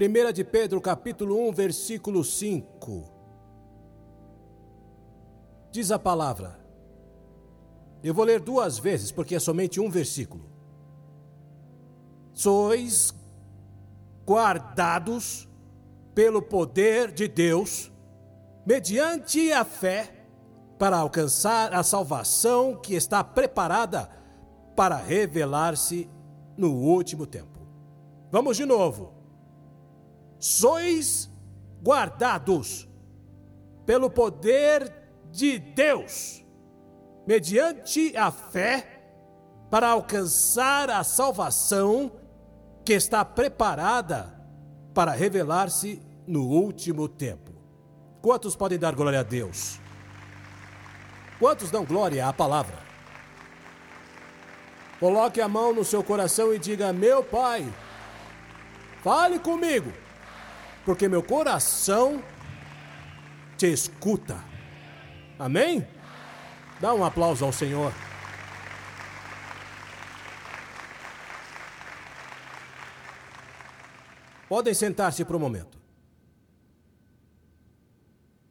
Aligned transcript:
1 0.00 0.32
de 0.32 0.44
Pedro, 0.44 0.80
capítulo 0.80 1.48
1, 1.48 1.52
versículo 1.52 2.24
5. 2.24 3.04
Diz 5.70 5.90
a 5.90 5.98
palavra. 5.98 6.58
Eu 8.02 8.14
vou 8.14 8.24
ler 8.24 8.40
duas 8.40 8.78
vezes, 8.78 9.12
porque 9.12 9.34
é 9.34 9.38
somente 9.38 9.78
um 9.78 9.90
versículo. 9.90 10.48
Sois 12.32 13.12
guardados 14.26 15.46
pelo 16.14 16.40
poder 16.40 17.12
de 17.12 17.28
Deus, 17.28 17.92
mediante 18.64 19.52
a 19.52 19.64
fé, 19.64 20.26
para 20.78 20.96
alcançar 20.96 21.74
a 21.74 21.82
salvação 21.82 22.74
que 22.74 22.94
está 22.94 23.22
preparada 23.22 24.10
para 24.74 24.96
revelar-se 24.96 26.08
no 26.56 26.72
último 26.72 27.26
tempo. 27.26 27.60
Vamos 28.30 28.56
de 28.56 28.64
novo. 28.64 29.19
Sois 30.40 31.30
guardados 31.82 32.88
pelo 33.86 34.10
poder 34.10 34.92
de 35.30 35.58
Deus, 35.58 36.44
mediante 37.26 38.16
a 38.16 38.30
fé, 38.30 38.96
para 39.70 39.90
alcançar 39.90 40.90
a 40.90 41.04
salvação 41.04 42.10
que 42.84 42.94
está 42.94 43.24
preparada 43.24 44.36
para 44.92 45.12
revelar-se 45.12 46.02
no 46.26 46.44
último 46.46 47.08
tempo. 47.08 47.52
Quantos 48.20 48.56
podem 48.56 48.78
dar 48.78 48.94
glória 48.94 49.20
a 49.20 49.22
Deus? 49.22 49.78
Quantos 51.38 51.70
dão 51.70 51.84
glória 51.84 52.26
à 52.26 52.32
palavra? 52.32 52.76
Coloque 54.98 55.40
a 55.40 55.48
mão 55.48 55.72
no 55.72 55.84
seu 55.84 56.02
coração 56.02 56.52
e 56.52 56.58
diga: 56.58 56.92
Meu 56.92 57.24
Pai, 57.24 57.66
fale 59.02 59.38
comigo, 59.38 59.90
porque 60.84 61.08
meu 61.08 61.22
coração 61.22 62.22
te 63.56 63.66
escuta. 63.66 64.42
Amém? 65.38 65.86
Dá 66.80 66.94
um 66.94 67.04
aplauso 67.04 67.44
ao 67.44 67.52
Senhor. 67.52 67.92
Podem 74.48 74.74
sentar-se 74.74 75.24
por 75.24 75.36
um 75.36 75.38
momento. 75.38 75.78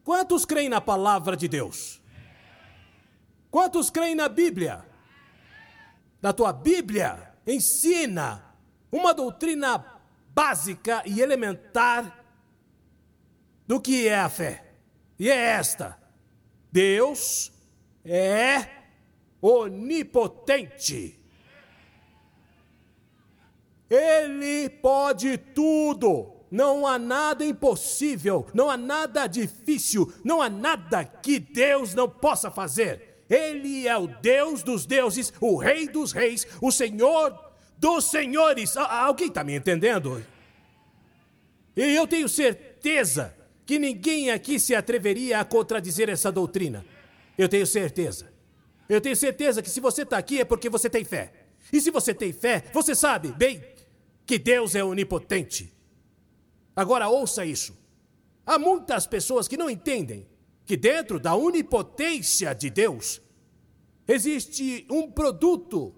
Quantos 0.03 0.45
creem 0.45 0.69
na 0.69 0.80
palavra 0.80 1.35
de 1.35 1.47
Deus? 1.47 2.02
Quantos 3.52 3.89
creem 3.89 4.16
na 4.16 4.30
Bíblia? 4.30 4.85
Na 6.22 6.31
tua 6.31 6.53
Bíblia 6.53 7.33
ensina 7.45 8.44
uma 8.91 9.13
doutrina 9.13 9.85
básica 10.33 11.03
e 11.05 11.19
elementar 11.19 12.19
do 13.70 13.80
que 13.80 14.08
é 14.08 14.20
a 14.20 14.28
fé. 14.28 14.64
E 15.20 15.30
é 15.30 15.36
esta: 15.36 15.95
Deus 16.72 17.52
é 18.03 18.66
onipotente. 19.39 21.16
Ele 23.88 24.70
pode 24.70 25.38
tudo. 25.38 26.36
Não 26.50 26.88
há 26.88 26.97
nada 26.97 27.45
impossível, 27.45 28.47
não 28.56 28.72
há 28.72 28.75
nada 28.75 29.28
difícil, 29.28 30.12
não 30.23 30.42
há 30.42 30.50
nada 30.50 31.06
que 31.06 31.38
Deus 31.38 31.94
não 31.94 32.09
possa 32.09 32.50
fazer. 32.50 33.23
Ele 33.30 33.88
é 33.88 33.95
o 33.95 34.08
Deus 34.08 34.64
dos 34.64 34.84
deuses, 34.84 35.31
o 35.40 35.58
Rei 35.58 35.88
dos 35.88 36.12
reis, 36.12 36.47
o 36.59 36.72
Senhor 36.72 37.38
dos 37.78 38.06
senhores. 38.06 38.75
Alguém 38.75 39.28
está 39.28 39.44
me 39.44 39.56
entendendo? 39.56 40.25
E 41.78 41.95
eu 41.95 42.08
tenho 42.08 42.28
certeza 42.28 43.38
que 43.70 43.78
ninguém 43.78 44.31
aqui 44.31 44.59
se 44.59 44.73
atreveria 44.73 45.39
a 45.39 45.45
contradizer 45.45 46.09
essa 46.09 46.31
doutrina. 46.31 46.84
Eu 47.38 47.48
tenho 47.48 47.67
certeza. 47.67 48.34
Eu 48.90 49.00
tenho 49.00 49.16
certeza 49.16 49.62
que 49.62 49.69
se 49.69 49.80
você 49.80 50.02
está 50.02 50.18
aqui 50.18 50.41
é 50.41 50.44
porque 50.44 50.68
você 50.68 50.90
tem 50.90 51.06
fé. 51.06 51.31
E 51.72 51.79
se 51.79 51.91
você 51.91 52.12
tem 52.12 52.34
fé, 52.34 52.63
você 52.74 52.96
sabe 52.96 53.31
bem 53.31 53.63
que 54.25 54.40
Deus 54.40 54.74
é 54.74 54.84
onipotente. 54.84 55.72
Agora 56.75 57.09
ouça 57.09 57.46
isso. 57.46 57.78
Há 58.44 58.58
muitas 58.58 59.06
pessoas 59.06 59.47
que 59.47 59.56
não 59.56 59.69
entendem 59.69 60.28
que 60.66 60.75
dentro 60.75 61.19
da 61.19 61.35
onipotência 61.35 62.56
de 62.56 62.72
Deus 62.72 63.22
existe 64.08 64.88
um 64.90 65.12
produto 65.12 65.94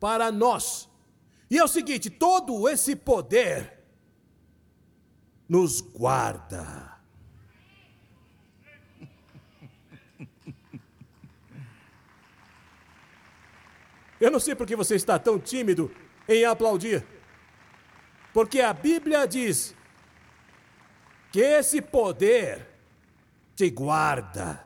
para 0.00 0.32
nós. 0.32 0.88
E 1.48 1.56
é 1.56 1.62
o 1.62 1.68
seguinte: 1.68 2.10
todo 2.10 2.68
esse 2.68 2.96
poder 2.96 3.78
nos 5.48 5.80
guarda. 5.80 6.95
Eu 14.20 14.30
não 14.30 14.40
sei 14.40 14.54
por 14.54 14.66
que 14.66 14.74
você 14.74 14.94
está 14.94 15.18
tão 15.18 15.38
tímido 15.38 15.90
em 16.28 16.44
aplaudir. 16.44 17.04
Porque 18.32 18.60
a 18.60 18.72
Bíblia 18.72 19.26
diz 19.26 19.74
que 21.32 21.40
esse 21.40 21.80
poder 21.82 22.66
te 23.54 23.70
guarda. 23.70 24.64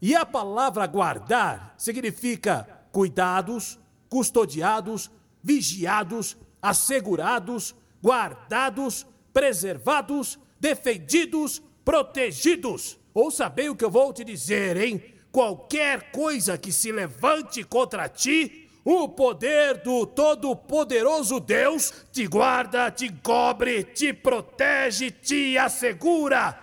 E 0.00 0.14
a 0.14 0.26
palavra 0.26 0.86
guardar 0.86 1.74
significa 1.78 2.68
cuidados, 2.92 3.78
custodiados, 4.08 5.10
vigiados, 5.42 6.36
assegurados, 6.60 7.74
guardados, 8.02 9.06
preservados, 9.32 10.38
defendidos, 10.60 11.62
protegidos. 11.84 12.98
Ouça 13.14 13.48
bem 13.48 13.68
o 13.68 13.76
que 13.76 13.84
eu 13.84 13.90
vou 13.90 14.12
te 14.12 14.24
dizer, 14.24 14.76
hein? 14.76 15.15
Qualquer 15.36 16.10
coisa 16.12 16.56
que 16.56 16.72
se 16.72 16.90
levante 16.90 17.62
contra 17.62 18.08
ti, 18.08 18.70
o 18.82 19.06
poder 19.06 19.82
do 19.82 20.06
Todo-Poderoso 20.06 21.38
Deus 21.40 21.92
te 22.10 22.26
guarda, 22.26 22.90
te 22.90 23.12
cobre, 23.12 23.84
te 23.84 24.14
protege, 24.14 25.10
te 25.10 25.58
assegura. 25.58 26.58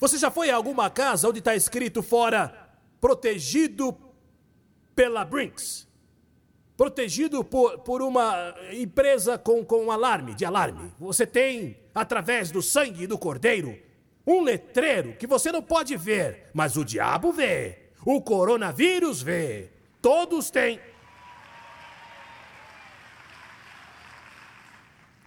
Você 0.00 0.16
já 0.16 0.30
foi 0.30 0.48
a 0.48 0.56
alguma 0.56 0.88
casa 0.88 1.28
onde 1.28 1.40
está 1.40 1.54
escrito 1.54 2.02
fora 2.02 2.70
protegido 2.98 3.94
pela 4.94 5.26
Brinks? 5.26 5.86
Protegido 6.74 7.44
por, 7.44 7.80
por 7.80 8.00
uma 8.00 8.54
empresa 8.72 9.36
com, 9.36 9.62
com 9.62 9.92
alarme, 9.92 10.34
de 10.34 10.46
alarme. 10.46 10.90
Você 10.98 11.26
tem, 11.26 11.76
através 11.94 12.50
do 12.50 12.62
sangue 12.62 13.06
do 13.06 13.18
cordeiro, 13.18 13.84
um 14.26 14.42
letreiro 14.42 15.14
que 15.14 15.26
você 15.26 15.52
não 15.52 15.62
pode 15.62 15.96
ver, 15.96 16.50
mas 16.52 16.76
o 16.76 16.84
diabo 16.84 17.32
vê. 17.32 17.90
O 18.04 18.20
coronavírus 18.20 19.22
vê. 19.22 19.70
Todos 20.02 20.50
têm. 20.50 20.80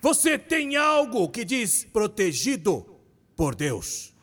Você 0.02 0.38
tem 0.38 0.76
algo 0.76 1.30
que 1.30 1.44
diz 1.44 1.86
protegido 1.86 3.00
por 3.36 3.56
Deus. 3.56 4.14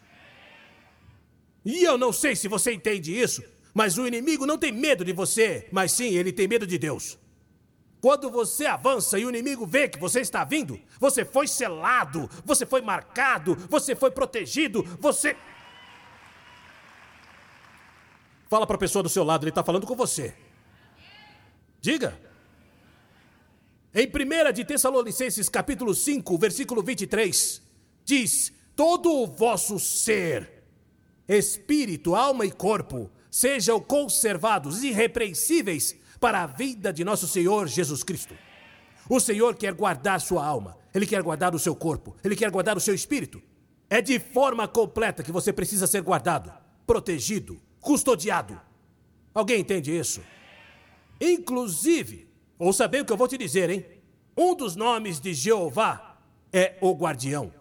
E 1.65 1.83
eu 1.83 1.99
não 1.99 2.13
sei 2.13 2.37
se 2.37 2.49
você 2.49 2.73
entende 2.73 3.19
isso, 3.19 3.43
mas 3.75 3.99
o 3.99 4.07
inimigo 4.07 4.47
não 4.47 4.57
tem 4.57 4.73
medo 4.73 5.05
de 5.05 5.13
você, 5.13 5.69
mas 5.73 5.93
sim 5.93 6.15
ele 6.15 6.33
tem 6.33 6.47
medo 6.47 6.67
de 6.67 6.79
Deus. 6.79 7.19
Quando 8.01 8.31
você 8.31 8.67
avança 8.67 9.19
e 9.19 9.25
o 9.25 9.29
inimigo 9.31 9.67
vê 9.67 9.89
que 9.89 9.99
você 9.99 10.21
está 10.21 10.45
vindo, 10.45 10.79
você 11.01 11.25
foi 11.25 11.49
selado, 11.49 12.29
você 12.45 12.67
foi 12.67 12.81
marcado, 12.83 13.55
você 13.69 13.97
foi 13.97 14.11
protegido, 14.11 14.83
você. 15.01 15.37
Fala 18.49 18.67
para 18.67 18.77
a 18.77 18.79
pessoa 18.79 19.03
do 19.03 19.09
seu 19.09 19.25
lado, 19.25 19.45
ele 19.45 19.51
está 19.51 19.65
falando 19.65 19.87
com 19.87 19.97
você. 19.97 20.35
Diga. 21.81 22.21
Em 23.95 24.07
1 24.07 24.53
de 24.53 24.65
Tessalonicenses, 24.65 25.49
capítulo 25.49 25.95
5, 25.95 26.37
versículo 26.37 26.83
23, 26.83 27.63
diz: 28.05 28.53
Todo 28.77 29.11
o 29.11 29.27
vosso 29.27 29.79
ser, 29.79 30.65
espírito, 31.27 32.15
alma 32.15 32.45
e 32.45 32.53
corpo, 32.53 33.11
sejam 33.31 33.81
conservados 33.81 34.83
irrepreensíveis 34.83 35.97
para 36.21 36.43
a 36.43 36.47
vida 36.47 36.93
de 36.93 37.05
nosso 37.05 37.27
Senhor 37.27 37.67
Jesus 37.69 38.03
Cristo. 38.03 38.35
O 39.09 39.21
Senhor 39.21 39.55
quer 39.55 39.73
guardar 39.73 40.21
sua 40.21 40.45
alma, 40.45 40.77
Ele 40.95 41.07
quer 41.07 41.23
guardar 41.23 41.55
o 41.55 41.59
seu 41.59 41.75
corpo, 41.75 42.17
Ele 42.25 42.35
quer 42.35 42.51
guardar 42.51 42.77
o 42.77 42.81
seu 42.81 42.95
espírito. 42.95 43.43
É 43.89 44.03
de 44.03 44.19
forma 44.19 44.67
completa 44.67 45.23
que 45.23 45.31
você 45.31 45.53
precisa 45.53 45.87
ser 45.87 46.03
guardado, 46.03 46.53
protegido, 46.87 47.61
custodiado. 47.81 48.61
Alguém 49.33 49.61
entende 49.61 49.97
isso? 49.97 50.21
Inclusive, 51.21 52.29
ouça 52.59 52.89
bem 52.89 53.03
o 53.03 53.05
que 53.05 53.13
eu 53.13 53.17
vou 53.17 53.29
te 53.29 53.39
dizer, 53.39 53.71
hein? 53.71 53.87
Um 54.37 54.55
dos 54.55 54.75
nomes 54.75 55.21
de 55.21 55.33
Jeová 55.33 56.19
é 56.53 56.77
o 56.81 56.93
guardião. 56.93 57.53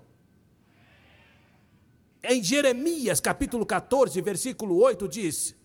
Em 2.23 2.43
Jeremias 2.43 3.19
capítulo 3.19 3.65
14, 3.65 4.19
versículo 4.21 4.81
8 4.81 5.07
diz: 5.07 5.55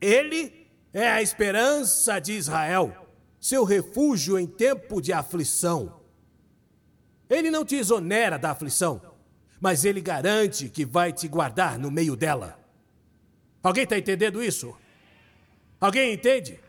Ele 0.00 0.63
é 0.94 1.08
a 1.10 1.20
esperança 1.20 2.20
de 2.20 2.32
Israel, 2.32 3.08
seu 3.40 3.64
refúgio 3.64 4.38
em 4.38 4.46
tempo 4.46 5.02
de 5.02 5.12
aflição. 5.12 6.00
Ele 7.28 7.50
não 7.50 7.64
te 7.64 7.74
exonera 7.74 8.38
da 8.38 8.52
aflição, 8.52 9.02
mas 9.60 9.84
ele 9.84 10.00
garante 10.00 10.68
que 10.68 10.86
vai 10.86 11.12
te 11.12 11.26
guardar 11.26 11.78
no 11.80 11.90
meio 11.90 12.14
dela. 12.14 12.56
Alguém 13.60 13.82
está 13.82 13.98
entendendo 13.98 14.42
isso? 14.42 14.72
Alguém 15.80 16.14
entende? 16.14 16.60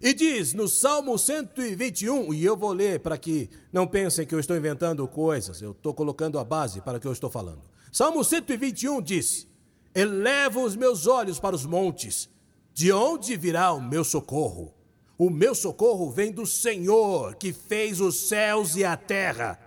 E 0.00 0.14
diz 0.14 0.54
no 0.54 0.66
Salmo 0.66 1.18
121, 1.18 2.32
e 2.32 2.44
eu 2.44 2.56
vou 2.56 2.72
ler 2.72 3.00
para 3.00 3.18
que 3.18 3.50
não 3.72 3.86
pensem 3.86 4.26
que 4.26 4.34
eu 4.34 4.40
estou 4.40 4.56
inventando 4.56 5.06
coisas, 5.06 5.60
eu 5.60 5.72
estou 5.72 5.92
colocando 5.92 6.38
a 6.38 6.44
base 6.44 6.80
para 6.80 6.96
o 6.96 7.00
que 7.00 7.06
eu 7.06 7.12
estou 7.12 7.28
falando. 7.28 7.62
Salmo 7.92 8.24
121 8.24 9.02
diz: 9.02 9.46
Elevo 9.94 10.62
os 10.62 10.76
meus 10.76 11.06
olhos 11.06 11.38
para 11.38 11.56
os 11.56 11.66
montes, 11.66 12.28
de 12.76 12.92
onde 12.92 13.38
virá 13.38 13.72
o 13.72 13.80
meu 13.80 14.04
socorro? 14.04 14.74
O 15.16 15.30
meu 15.30 15.54
socorro 15.54 16.10
vem 16.10 16.30
do 16.30 16.44
Senhor, 16.44 17.34
que 17.36 17.50
fez 17.50 18.02
os 18.02 18.28
céus 18.28 18.76
e 18.76 18.84
a 18.84 18.94
terra. 18.98 19.58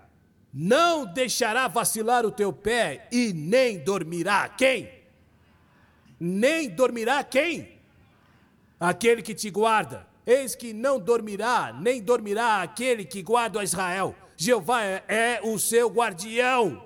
Não 0.54 1.12
deixará 1.12 1.68
vacilar 1.68 2.24
o 2.24 2.30
teu 2.30 2.54
pé 2.54 3.08
e 3.12 3.34
nem 3.34 3.80
dormirá 3.80 4.48
quem? 4.48 4.92
Nem 6.20 6.70
dormirá 6.70 7.24
quem? 7.24 7.80
Aquele 8.80 9.24
que 9.24 9.34
te 9.34 9.50
guarda. 9.50 10.06
Eis 10.24 10.54
que 10.54 10.72
não 10.72 11.00
dormirá, 11.00 11.76
nem 11.82 12.04
dormirá 12.04 12.62
aquele 12.62 13.04
que 13.04 13.24
guarda 13.24 13.60
a 13.60 13.64
Israel. 13.64 14.16
Jeová 14.38 14.84
é, 14.84 15.04
é 15.08 15.42
o 15.44 15.58
seu 15.58 15.90
guardião. 15.90 16.86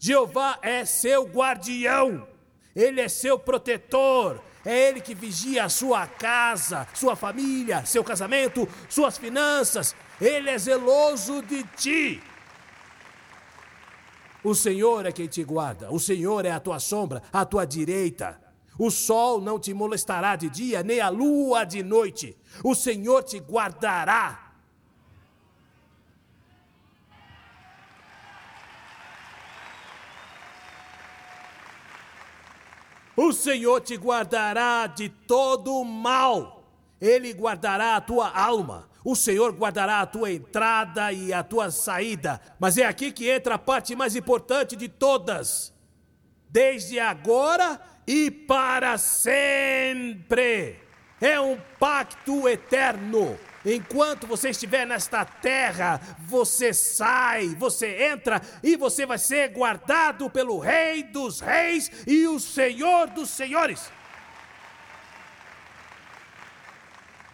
Jeová 0.00 0.58
é 0.62 0.84
seu 0.84 1.28
guardião. 1.28 2.26
Ele 2.74 3.00
é 3.00 3.08
seu 3.08 3.38
protetor. 3.38 4.47
É 4.68 4.90
Ele 4.90 5.00
que 5.00 5.14
vigia 5.14 5.64
a 5.64 5.68
sua 5.70 6.06
casa, 6.06 6.86
sua 6.92 7.16
família, 7.16 7.86
seu 7.86 8.04
casamento, 8.04 8.68
suas 8.86 9.16
finanças. 9.16 9.96
Ele 10.20 10.50
é 10.50 10.58
zeloso 10.58 11.40
de 11.40 11.62
ti. 11.74 12.22
O 14.44 14.54
Senhor 14.54 15.06
é 15.06 15.10
quem 15.10 15.26
te 15.26 15.42
guarda, 15.42 15.90
o 15.90 15.98
Senhor 15.98 16.44
é 16.44 16.50
a 16.50 16.60
tua 16.60 16.78
sombra, 16.78 17.22
a 17.32 17.46
tua 17.46 17.64
direita. 17.64 18.38
O 18.78 18.90
sol 18.90 19.40
não 19.40 19.58
te 19.58 19.72
molestará 19.72 20.36
de 20.36 20.50
dia, 20.50 20.82
nem 20.82 21.00
a 21.00 21.08
lua 21.08 21.64
de 21.64 21.82
noite. 21.82 22.36
O 22.62 22.74
Senhor 22.74 23.22
te 23.22 23.38
guardará 23.38 24.47
O 33.20 33.32
Senhor 33.32 33.80
te 33.80 33.96
guardará 33.96 34.86
de 34.86 35.08
todo 35.08 35.82
mal. 35.82 36.62
Ele 37.00 37.32
guardará 37.32 37.96
a 37.96 38.00
tua 38.00 38.30
alma. 38.30 38.88
O 39.04 39.16
Senhor 39.16 39.52
guardará 39.54 40.02
a 40.02 40.06
tua 40.06 40.30
entrada 40.30 41.12
e 41.12 41.32
a 41.32 41.42
tua 41.42 41.68
saída. 41.72 42.40
Mas 42.60 42.78
é 42.78 42.86
aqui 42.86 43.10
que 43.10 43.28
entra 43.28 43.56
a 43.56 43.58
parte 43.58 43.96
mais 43.96 44.14
importante 44.14 44.76
de 44.76 44.88
todas. 44.88 45.74
Desde 46.48 47.00
agora 47.00 47.80
e 48.06 48.30
para 48.30 48.96
sempre. 48.96 50.76
É 51.20 51.40
um 51.40 51.58
pacto 51.80 52.48
eterno. 52.48 53.36
Enquanto 53.64 54.26
você 54.26 54.50
estiver 54.50 54.86
nesta 54.86 55.24
terra, 55.24 56.00
você 56.20 56.72
sai, 56.72 57.54
você 57.56 58.04
entra 58.04 58.40
e 58.62 58.76
você 58.76 59.04
vai 59.04 59.18
ser 59.18 59.48
guardado 59.48 60.30
pelo 60.30 60.58
Rei 60.58 61.02
dos 61.02 61.40
Reis 61.40 61.90
e 62.06 62.26
o 62.26 62.38
Senhor 62.38 63.08
dos 63.08 63.30
Senhores. 63.30 63.90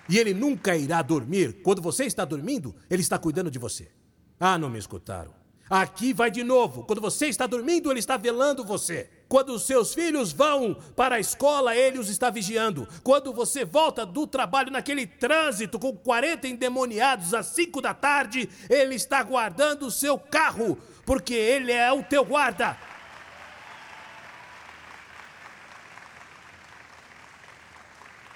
E 0.08 0.18
ele 0.18 0.34
nunca 0.34 0.76
irá 0.76 1.02
dormir. 1.02 1.62
Quando 1.62 1.80
você 1.80 2.04
está 2.04 2.24
dormindo, 2.24 2.74
ele 2.90 3.02
está 3.02 3.18
cuidando 3.18 3.50
de 3.50 3.58
você. 3.58 3.90
Ah, 4.38 4.58
não 4.58 4.68
me 4.68 4.78
escutaram. 4.78 5.32
Aqui 5.68 6.12
vai 6.12 6.30
de 6.30 6.44
novo. 6.44 6.84
Quando 6.84 7.00
você 7.00 7.26
está 7.26 7.46
dormindo, 7.46 7.90
ele 7.90 8.00
está 8.00 8.16
velando 8.16 8.64
você. 8.64 9.10
Quando 9.34 9.52
os 9.52 9.66
seus 9.66 9.92
filhos 9.92 10.30
vão 10.32 10.76
para 10.94 11.16
a 11.16 11.18
escola, 11.18 11.74
ele 11.74 11.98
os 11.98 12.08
está 12.08 12.30
vigiando. 12.30 12.86
Quando 13.02 13.32
você 13.32 13.64
volta 13.64 14.06
do 14.06 14.28
trabalho 14.28 14.70
naquele 14.70 15.08
trânsito 15.08 15.76
com 15.76 15.92
40 15.92 16.46
endemoniados 16.46 17.34
às 17.34 17.46
5 17.46 17.80
da 17.80 17.92
tarde, 17.92 18.48
ele 18.70 18.94
está 18.94 19.20
guardando 19.24 19.86
o 19.86 19.90
seu 19.90 20.16
carro, 20.16 20.78
porque 21.04 21.34
ele 21.34 21.72
é 21.72 21.92
o 21.92 22.04
teu 22.04 22.24
guarda. 22.24 22.78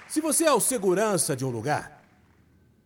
Se 0.09 0.19
você 0.19 0.43
é 0.43 0.51
o 0.51 0.59
segurança 0.59 1.33
de 1.33 1.45
um 1.45 1.49
lugar, 1.49 2.03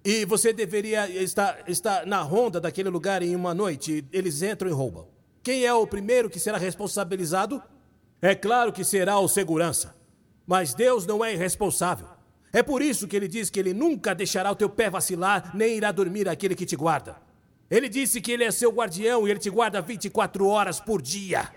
e 0.05 0.23
você 0.25 0.53
deveria 0.53 1.09
estar, 1.09 1.67
estar 1.67 2.05
na 2.05 2.21
ronda 2.21 2.61
daquele 2.61 2.89
lugar 2.89 3.23
em 3.23 3.35
uma 3.35 3.55
noite. 3.55 4.05
Eles 4.13 4.43
entram 4.43 4.69
e 4.69 4.71
roubam. 4.71 5.07
Quem 5.41 5.65
é 5.65 5.73
o 5.73 5.87
primeiro 5.87 6.29
que 6.29 6.39
será 6.39 6.59
responsabilizado? 6.59 7.59
É 8.23 8.33
claro 8.33 8.71
que 8.71 8.85
será 8.85 9.19
o 9.19 9.27
segurança. 9.27 9.93
Mas 10.47 10.73
Deus 10.73 11.05
não 11.05 11.25
é 11.25 11.33
irresponsável. 11.33 12.07
É 12.53 12.63
por 12.63 12.81
isso 12.81 13.05
que 13.05 13.17
ele 13.17 13.27
diz 13.27 13.49
que 13.49 13.59
ele 13.59 13.73
nunca 13.73 14.15
deixará 14.15 14.49
o 14.49 14.55
teu 14.55 14.69
pé 14.69 14.89
vacilar, 14.89 15.51
nem 15.53 15.75
irá 15.75 15.91
dormir 15.91 16.29
aquele 16.29 16.55
que 16.55 16.65
te 16.65 16.77
guarda. 16.77 17.17
Ele 17.69 17.89
disse 17.89 18.21
que 18.21 18.31
ele 18.31 18.45
é 18.45 18.49
seu 18.49 18.71
guardião 18.71 19.27
e 19.27 19.31
ele 19.31 19.41
te 19.41 19.49
guarda 19.49 19.81
24 19.81 20.47
horas 20.47 20.79
por 20.79 21.01
dia. 21.01 21.51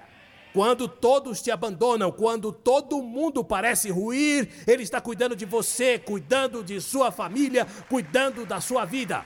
Quando 0.53 0.89
todos 0.89 1.41
te 1.41 1.53
abandonam, 1.53 2.11
quando 2.11 2.51
todo 2.51 3.01
mundo 3.01 3.45
parece 3.45 3.91
ruir, 3.91 4.49
Ele 4.67 4.83
está 4.83 5.03
cuidando 5.03 5.37
de 5.37 5.45
você, 5.45 5.99
cuidando 5.99 6.65
de 6.65 6.81
sua 6.81 7.13
família, 7.13 7.67
cuidando 7.91 8.47
da 8.47 8.59
sua 8.59 8.87
vida. 8.87 9.23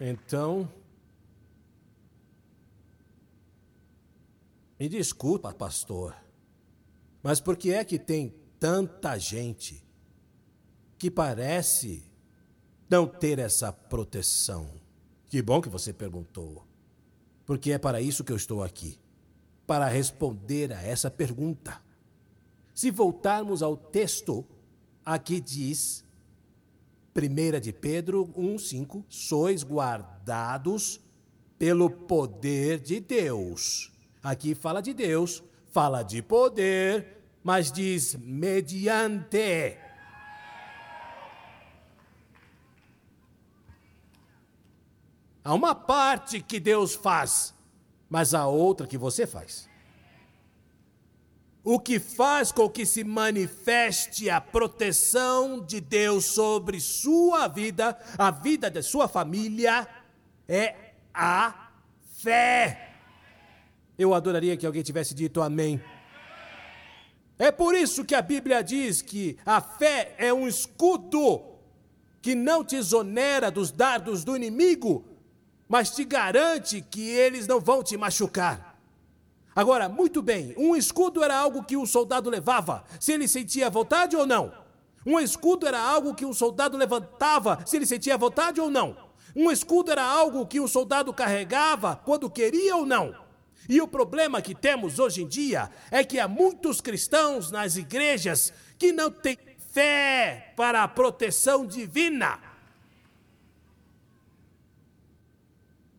Então, 0.00 0.70
me 4.82 4.88
desculpa, 4.88 5.54
pastor, 5.54 6.12
mas 7.22 7.40
por 7.40 7.56
que 7.56 7.70
é 7.70 7.84
que 7.84 8.00
tem 8.00 8.34
tanta 8.58 9.16
gente 9.16 9.80
que 10.98 11.08
parece 11.08 12.02
não 12.90 13.06
ter 13.06 13.38
essa 13.38 13.72
proteção? 13.72 14.80
Que 15.28 15.40
bom 15.40 15.62
que 15.62 15.68
você 15.68 15.92
perguntou 15.92 16.66
porque 17.46 17.70
é 17.70 17.78
para 17.78 18.00
isso 18.00 18.24
que 18.24 18.32
eu 18.32 18.36
estou 18.36 18.60
aqui 18.60 18.98
para 19.68 19.86
responder 19.86 20.72
a 20.72 20.82
essa 20.82 21.08
pergunta. 21.08 21.80
Se 22.74 22.90
voltarmos 22.90 23.62
ao 23.62 23.76
texto, 23.76 24.44
aqui 25.04 25.40
diz, 25.40 26.04
1 27.16 27.60
de 27.60 27.72
Pedro 27.72 28.26
1,5: 28.36 29.04
sois 29.08 29.62
guardados 29.62 31.00
pelo 31.56 31.88
poder 31.88 32.80
de 32.80 32.98
Deus. 32.98 33.91
Aqui 34.22 34.54
fala 34.54 34.80
de 34.80 34.94
Deus, 34.94 35.42
fala 35.72 36.04
de 36.04 36.22
poder, 36.22 37.24
mas 37.42 37.72
diz 37.72 38.14
mediante. 38.14 39.76
Há 45.44 45.52
uma 45.52 45.74
parte 45.74 46.40
que 46.40 46.60
Deus 46.60 46.94
faz, 46.94 47.52
mas 48.08 48.32
há 48.32 48.46
outra 48.46 48.86
que 48.86 48.96
você 48.96 49.26
faz. 49.26 49.68
O 51.64 51.80
que 51.80 51.98
faz 51.98 52.52
com 52.52 52.68
que 52.68 52.86
se 52.86 53.02
manifeste 53.02 54.30
a 54.30 54.40
proteção 54.40 55.58
de 55.60 55.80
Deus 55.80 56.26
sobre 56.26 56.80
sua 56.80 57.48
vida, 57.48 57.98
a 58.16 58.30
vida 58.30 58.70
de 58.70 58.82
sua 58.82 59.08
família, 59.08 59.88
é 60.48 60.94
a 61.12 61.70
fé. 62.18 62.91
Eu 63.98 64.14
adoraria 64.14 64.56
que 64.56 64.66
alguém 64.66 64.82
tivesse 64.82 65.14
dito 65.14 65.42
amém. 65.42 65.80
É 67.38 67.50
por 67.50 67.74
isso 67.74 68.04
que 68.04 68.14
a 68.14 68.22
Bíblia 68.22 68.62
diz 68.62 69.02
que 69.02 69.36
a 69.44 69.60
fé 69.60 70.14
é 70.18 70.32
um 70.32 70.46
escudo 70.46 71.42
que 72.20 72.34
não 72.34 72.64
te 72.64 72.76
exonera 72.76 73.50
dos 73.50 73.72
dardos 73.72 74.22
do 74.22 74.36
inimigo, 74.36 75.04
mas 75.68 75.90
te 75.90 76.04
garante 76.04 76.80
que 76.80 77.08
eles 77.08 77.46
não 77.46 77.60
vão 77.60 77.82
te 77.82 77.96
machucar. 77.96 78.78
Agora, 79.54 79.88
muito 79.88 80.22
bem, 80.22 80.54
um 80.56 80.74
escudo 80.74 81.22
era 81.22 81.36
algo 81.36 81.64
que 81.64 81.76
o 81.76 81.86
soldado 81.86 82.30
levava, 82.30 82.84
se 82.98 83.12
ele 83.12 83.28
sentia 83.28 83.68
vontade 83.68 84.16
ou 84.16 84.26
não. 84.26 84.52
Um 85.04 85.18
escudo 85.18 85.66
era 85.66 85.80
algo 85.80 86.14
que 86.14 86.24
um 86.24 86.32
soldado 86.32 86.76
levantava, 86.76 87.60
se 87.66 87.76
ele 87.76 87.86
sentia 87.86 88.16
vontade 88.16 88.60
ou 88.60 88.70
não. 88.70 88.96
Um 89.34 89.50
escudo 89.50 89.90
era 89.90 90.04
algo 90.04 90.46
que 90.46 90.60
um 90.60 90.68
soldado 90.68 91.12
carregava 91.12 91.96
quando 91.96 92.30
queria 92.30 92.76
ou 92.76 92.86
não. 92.86 93.14
E 93.68 93.80
o 93.80 93.88
problema 93.88 94.42
que 94.42 94.54
temos 94.54 94.98
hoje 94.98 95.22
em 95.22 95.28
dia 95.28 95.70
é 95.90 96.02
que 96.04 96.18
há 96.18 96.26
muitos 96.26 96.80
cristãos 96.80 97.50
nas 97.50 97.76
igrejas 97.76 98.52
que 98.78 98.92
não 98.92 99.10
têm 99.10 99.38
fé 99.72 100.52
para 100.56 100.82
a 100.82 100.88
proteção 100.88 101.66
divina. 101.66 102.38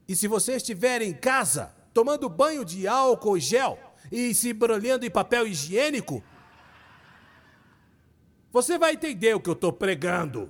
E 0.08 0.15
se 0.15 0.27
você 0.27 0.58
estiver 0.58 1.01
em 1.01 1.13
casa, 1.13 1.74
tomando 1.93 2.29
banho 2.29 2.65
de 2.65 2.88
álcool 2.88 3.38
e 3.38 3.41
gel 3.41 3.79
e 4.12 4.34
se 4.34 4.50
embrulhando 4.50 5.05
em 5.05 5.10
papel 5.10 5.48
higiênico, 5.48 6.24
Você 8.53 8.77
vai 8.77 8.93
entender 8.93 9.34
o 9.34 9.39
que 9.39 9.50
eu 9.50 9.53
estou 9.53 9.74
pregando. 9.74 10.48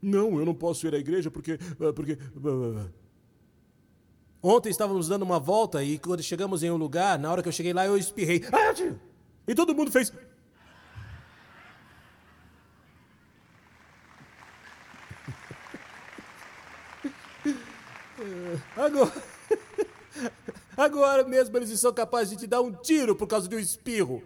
Não, 0.00 0.38
eu 0.38 0.46
não 0.46 0.54
posso 0.54 0.86
ir 0.86 0.94
à 0.94 0.98
igreja 0.98 1.30
porque. 1.30 1.58
Ah, 1.78 1.92
porque 1.92 2.16
ah, 2.16 2.99
Ontem 4.42 4.70
estávamos 4.70 5.08
dando 5.08 5.22
uma 5.22 5.38
volta 5.38 5.84
e 5.84 5.98
quando 5.98 6.22
chegamos 6.22 6.62
em 6.62 6.70
um 6.70 6.76
lugar, 6.76 7.18
na 7.18 7.30
hora 7.30 7.42
que 7.42 7.48
eu 7.48 7.52
cheguei 7.52 7.74
lá, 7.74 7.84
eu 7.86 7.98
espirrei. 7.98 8.42
E 9.46 9.54
todo 9.54 9.74
mundo 9.74 9.90
fez. 9.90 10.10
Agora, 18.76 19.12
agora 20.76 21.24
mesmo 21.24 21.56
eles 21.56 21.80
são 21.80 21.92
capazes 21.92 22.30
de 22.30 22.36
te 22.36 22.46
dar 22.46 22.60
um 22.60 22.70
tiro 22.70 23.16
por 23.16 23.26
causa 23.26 23.48
de 23.48 23.56
um 23.56 23.58
espirro. 23.58 24.22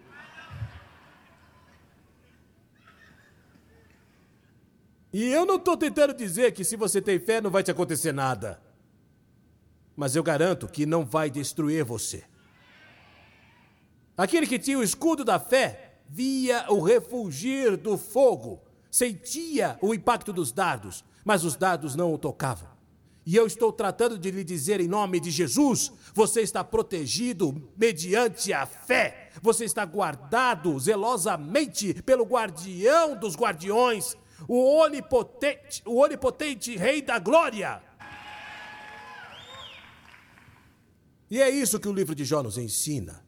E 5.13 5.23
eu 5.31 5.45
não 5.45 5.55
estou 5.55 5.77
tentando 5.77 6.13
dizer 6.13 6.51
que 6.51 6.65
se 6.65 6.75
você 6.75 7.01
tem 7.01 7.17
fé 7.19 7.39
não 7.39 7.49
vai 7.49 7.63
te 7.63 7.71
acontecer 7.71 8.11
nada. 8.11 8.64
Mas 9.95 10.15
eu 10.15 10.23
garanto 10.23 10.67
que 10.67 10.85
não 10.85 11.05
vai 11.05 11.29
destruir 11.29 11.83
você. 11.83 12.23
Aquele 14.17 14.47
que 14.47 14.59
tinha 14.59 14.79
o 14.79 14.83
escudo 14.83 15.23
da 15.23 15.39
fé 15.39 15.99
via 16.07 16.65
o 16.69 16.81
refugir 16.81 17.75
do 17.75 17.97
fogo, 17.97 18.61
sentia 18.91 19.77
o 19.81 19.93
impacto 19.93 20.31
dos 20.31 20.51
dardos, 20.51 21.03
mas 21.23 21.43
os 21.43 21.55
dardos 21.55 21.95
não 21.95 22.13
o 22.13 22.17
tocavam. 22.17 22.75
E 23.25 23.35
eu 23.35 23.47
estou 23.47 23.73
tratando 23.73 24.19
de 24.19 24.29
lhe 24.29 24.43
dizer 24.43 24.79
em 24.79 24.87
nome 24.87 25.19
de 25.19 25.31
Jesus: 25.31 25.91
você 26.13 26.41
está 26.41 26.63
protegido 26.63 27.69
mediante 27.75 28.53
a 28.53 28.65
fé. 28.65 29.31
Você 29.41 29.65
está 29.65 29.83
guardado 29.83 30.79
zelosamente 30.79 31.93
pelo 32.03 32.23
guardião 32.23 33.17
dos 33.17 33.35
guardiões, 33.35 34.15
o 34.47 34.77
onipotente, 34.77 35.81
o 35.85 35.97
onipotente 35.97 36.77
Rei 36.77 37.01
da 37.01 37.17
Glória. 37.17 37.81
E 41.29 41.41
é 41.41 41.49
isso 41.49 41.79
que 41.79 41.87
o 41.87 41.93
livro 41.93 42.13
de 42.13 42.23
Jó 42.23 42.43
nos 42.43 42.57
ensina. 42.57 43.25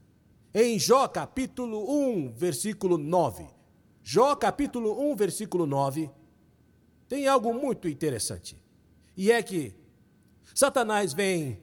Em 0.54 0.78
Jó 0.78 1.08
capítulo 1.08 1.90
1, 1.90 2.34
versículo 2.34 2.98
9. 2.98 3.48
Jó 4.04 4.36
capítulo 4.36 5.12
1, 5.12 5.16
versículo 5.16 5.66
9, 5.66 6.10
tem 7.10 7.28
algo 7.28 7.54
muito 7.54 7.88
interessante. 7.88 8.58
E 9.16 9.32
é 9.32 9.42
que 9.42 9.74
Satanás 10.54 11.14
vem 11.14 11.62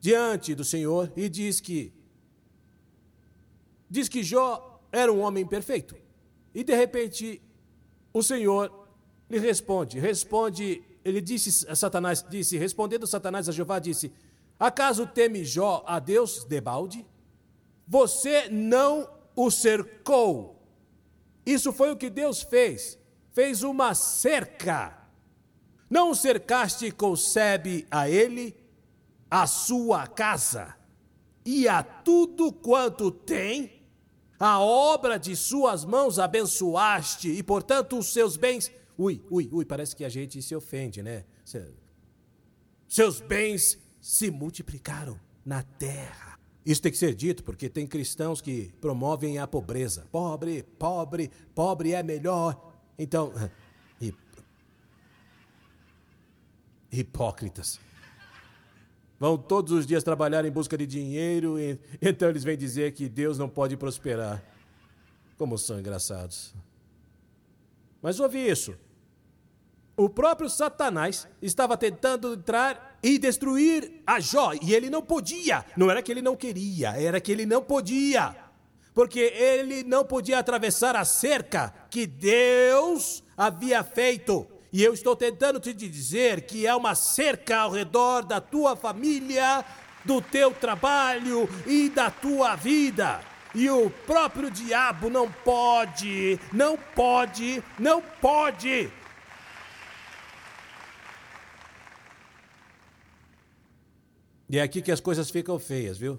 diante 0.00 0.54
do 0.54 0.64
Senhor 0.64 1.12
e 1.16 1.28
diz 1.28 1.60
que 1.60 1.92
diz 3.90 4.08
que 4.08 4.22
Jó 4.22 4.80
era 4.92 5.12
um 5.12 5.20
homem 5.20 5.46
perfeito. 5.46 5.96
E 6.54 6.62
de 6.62 6.74
repente 6.74 7.42
o 8.12 8.22
Senhor 8.22 8.88
lhe 9.28 9.38
responde, 9.38 9.98
responde, 9.98 10.82
ele 11.04 11.20
disse, 11.20 11.50
Satanás 11.76 12.24
disse, 12.28 12.56
respondendo 12.56 13.06
Satanás 13.06 13.48
a 13.48 13.52
Jeová, 13.52 13.78
disse: 13.78 14.12
Acaso 14.58 15.06
teme 15.06 15.44
Jó 15.44 15.84
a 15.86 15.98
Deus 15.98 16.44
debalde? 16.44 17.06
Você 17.86 18.48
não 18.48 19.08
o 19.36 19.50
cercou. 19.50 20.60
Isso 21.46 21.72
foi 21.72 21.90
o 21.90 21.96
que 21.96 22.10
Deus 22.10 22.42
fez. 22.42 22.98
Fez 23.30 23.62
uma 23.62 23.94
cerca. 23.94 24.98
Não 25.88 26.10
o 26.10 26.14
cercaste 26.14 26.90
concebe 26.90 27.86
a 27.90 28.10
ele, 28.10 28.54
a 29.30 29.46
sua 29.46 30.06
casa 30.06 30.76
e 31.50 31.66
a 31.66 31.82
tudo 31.82 32.52
quanto 32.52 33.10
tem? 33.10 33.72
A 34.38 34.60
obra 34.60 35.18
de 35.18 35.34
suas 35.34 35.82
mãos 35.82 36.18
abençoaste, 36.18 37.30
e 37.30 37.42
portanto 37.42 37.98
os 37.98 38.12
seus 38.12 38.36
bens. 38.36 38.70
Ui, 38.98 39.24
ui, 39.30 39.48
ui, 39.50 39.64
parece 39.64 39.96
que 39.96 40.04
a 40.04 40.08
gente 40.10 40.42
se 40.42 40.54
ofende, 40.54 41.02
né? 41.02 41.24
Seus 42.86 43.20
bens 43.20 43.78
se 44.08 44.30
multiplicaram 44.30 45.20
na 45.44 45.62
terra. 45.62 46.38
Isso 46.64 46.80
tem 46.80 46.90
que 46.90 46.96
ser 46.96 47.14
dito 47.14 47.44
porque 47.44 47.68
tem 47.68 47.86
cristãos 47.86 48.40
que 48.40 48.72
promovem 48.80 49.36
a 49.36 49.46
pobreza. 49.46 50.06
Pobre, 50.10 50.62
pobre, 50.62 51.30
pobre 51.54 51.92
é 51.92 52.02
melhor. 52.02 52.72
Então, 52.98 53.34
hipócritas. 56.90 57.78
Vão 59.20 59.36
todos 59.36 59.72
os 59.72 59.86
dias 59.86 60.02
trabalhar 60.02 60.42
em 60.46 60.50
busca 60.50 60.78
de 60.78 60.86
dinheiro, 60.86 61.60
e 61.60 61.78
então 62.00 62.30
eles 62.30 62.42
vêm 62.42 62.56
dizer 62.56 62.92
que 62.92 63.10
Deus 63.10 63.36
não 63.36 63.46
pode 63.46 63.76
prosperar. 63.76 64.42
Como 65.36 65.58
são 65.58 65.78
engraçados. 65.78 66.54
Mas 68.00 68.18
ouvi 68.18 68.38
isso. 68.38 68.74
O 69.94 70.08
próprio 70.08 70.48
Satanás 70.48 71.28
estava 71.42 71.76
tentando 71.76 72.32
entrar 72.32 72.87
e 73.02 73.18
destruir 73.18 74.02
a 74.06 74.20
Jó, 74.20 74.52
e 74.60 74.74
ele 74.74 74.90
não 74.90 75.02
podia. 75.02 75.64
Não 75.76 75.90
era 75.90 76.02
que 76.02 76.10
ele 76.10 76.22
não 76.22 76.36
queria, 76.36 76.90
era 76.90 77.20
que 77.20 77.30
ele 77.30 77.46
não 77.46 77.62
podia. 77.62 78.34
Porque 78.94 79.20
ele 79.20 79.84
não 79.84 80.04
podia 80.04 80.38
atravessar 80.38 80.96
a 80.96 81.04
cerca 81.04 81.72
que 81.90 82.06
Deus 82.06 83.22
havia 83.36 83.84
feito. 83.84 84.46
E 84.72 84.82
eu 84.82 84.92
estou 84.92 85.16
tentando 85.16 85.60
te 85.60 85.72
dizer 85.72 86.42
que 86.42 86.66
é 86.66 86.74
uma 86.74 86.94
cerca 86.94 87.58
ao 87.60 87.70
redor 87.70 88.24
da 88.24 88.40
tua 88.40 88.76
família, 88.76 89.64
do 90.04 90.20
teu 90.20 90.50
trabalho 90.50 91.48
e 91.66 91.88
da 91.88 92.10
tua 92.10 92.56
vida. 92.56 93.20
E 93.54 93.70
o 93.70 93.88
próprio 94.06 94.50
diabo 94.50 95.08
não 95.08 95.30
pode, 95.30 96.38
não 96.52 96.76
pode, 96.94 97.62
não 97.78 98.02
pode. 98.20 98.90
E 104.48 104.58
é 104.58 104.62
aqui 104.62 104.80
que 104.80 104.92
as 104.92 105.00
coisas 105.00 105.30
ficam 105.30 105.58
feias, 105.58 105.98
viu? 105.98 106.18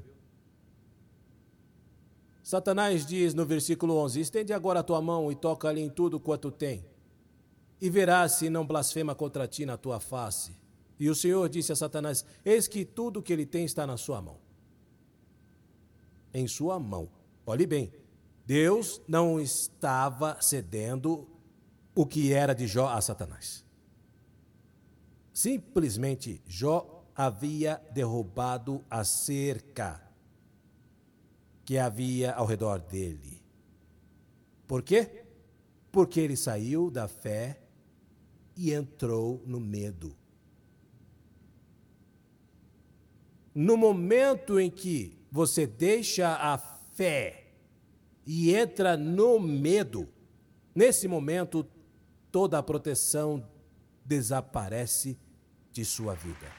Satanás 2.43 3.05
diz 3.05 3.33
no 3.33 3.45
versículo 3.45 3.95
11: 3.97 4.19
Estende 4.19 4.53
agora 4.53 4.79
a 4.79 4.83
tua 4.83 5.01
mão 5.01 5.31
e 5.31 5.35
toca-lhe 5.35 5.81
em 5.81 5.89
tudo 5.89 6.19
quanto 6.19 6.51
tem 6.51 6.85
e 7.81 7.89
verás 7.89 8.33
se 8.33 8.49
não 8.49 8.65
blasfema 8.65 9.15
contra 9.15 9.47
ti 9.47 9.65
na 9.65 9.77
tua 9.77 9.99
face. 9.99 10.57
E 10.99 11.09
o 11.09 11.15
Senhor 11.15 11.47
disse 11.47 11.71
a 11.71 11.75
Satanás: 11.75 12.25
Eis 12.43 12.67
que 12.67 12.83
tudo 12.83 13.21
que 13.21 13.31
ele 13.31 13.45
tem 13.45 13.65
está 13.65 13.87
na 13.87 13.97
sua 13.97 14.21
mão. 14.21 14.37
Em 16.33 16.47
sua 16.47 16.79
mão. 16.79 17.09
Olhe 17.45 17.65
bem, 17.65 17.91
Deus 18.45 19.01
não 19.07 19.39
estava 19.39 20.39
cedendo 20.41 21.27
o 21.95 22.05
que 22.05 22.33
era 22.33 22.53
de 22.53 22.67
Jó 22.67 22.89
a 22.89 23.01
Satanás. 23.01 23.65
Simplesmente 25.33 26.41
Jó 26.45 26.98
havia 27.19 27.81
derrubado 27.91 28.81
a 28.89 29.03
cerca 29.03 30.01
que 31.65 31.77
havia 31.77 32.31
ao 32.31 32.45
redor 32.45 32.79
dele. 32.79 33.43
Por 34.65 34.81
quê? 34.81 35.25
Porque 35.91 36.21
ele 36.21 36.37
saiu 36.37 36.89
da 36.89 37.09
fé 37.09 37.61
e 38.55 38.71
entrou 38.71 39.43
no 39.45 39.59
medo. 39.59 40.15
No 43.53 43.75
momento 43.75 44.57
em 44.57 44.71
que 44.71 45.19
você 45.29 45.67
deixa 45.67 46.37
a 46.37 46.57
fé 46.57 47.51
e 48.25 48.55
entra 48.55 48.95
no 48.95 49.41
medo, 49.41 50.07
nesse 50.73 51.05
momento 51.05 51.67
toda 52.31 52.57
a 52.57 52.63
proteção 52.63 53.45
desaparece 54.05 55.19
de 55.73 55.83
sua 55.83 56.13
vida. 56.13 56.58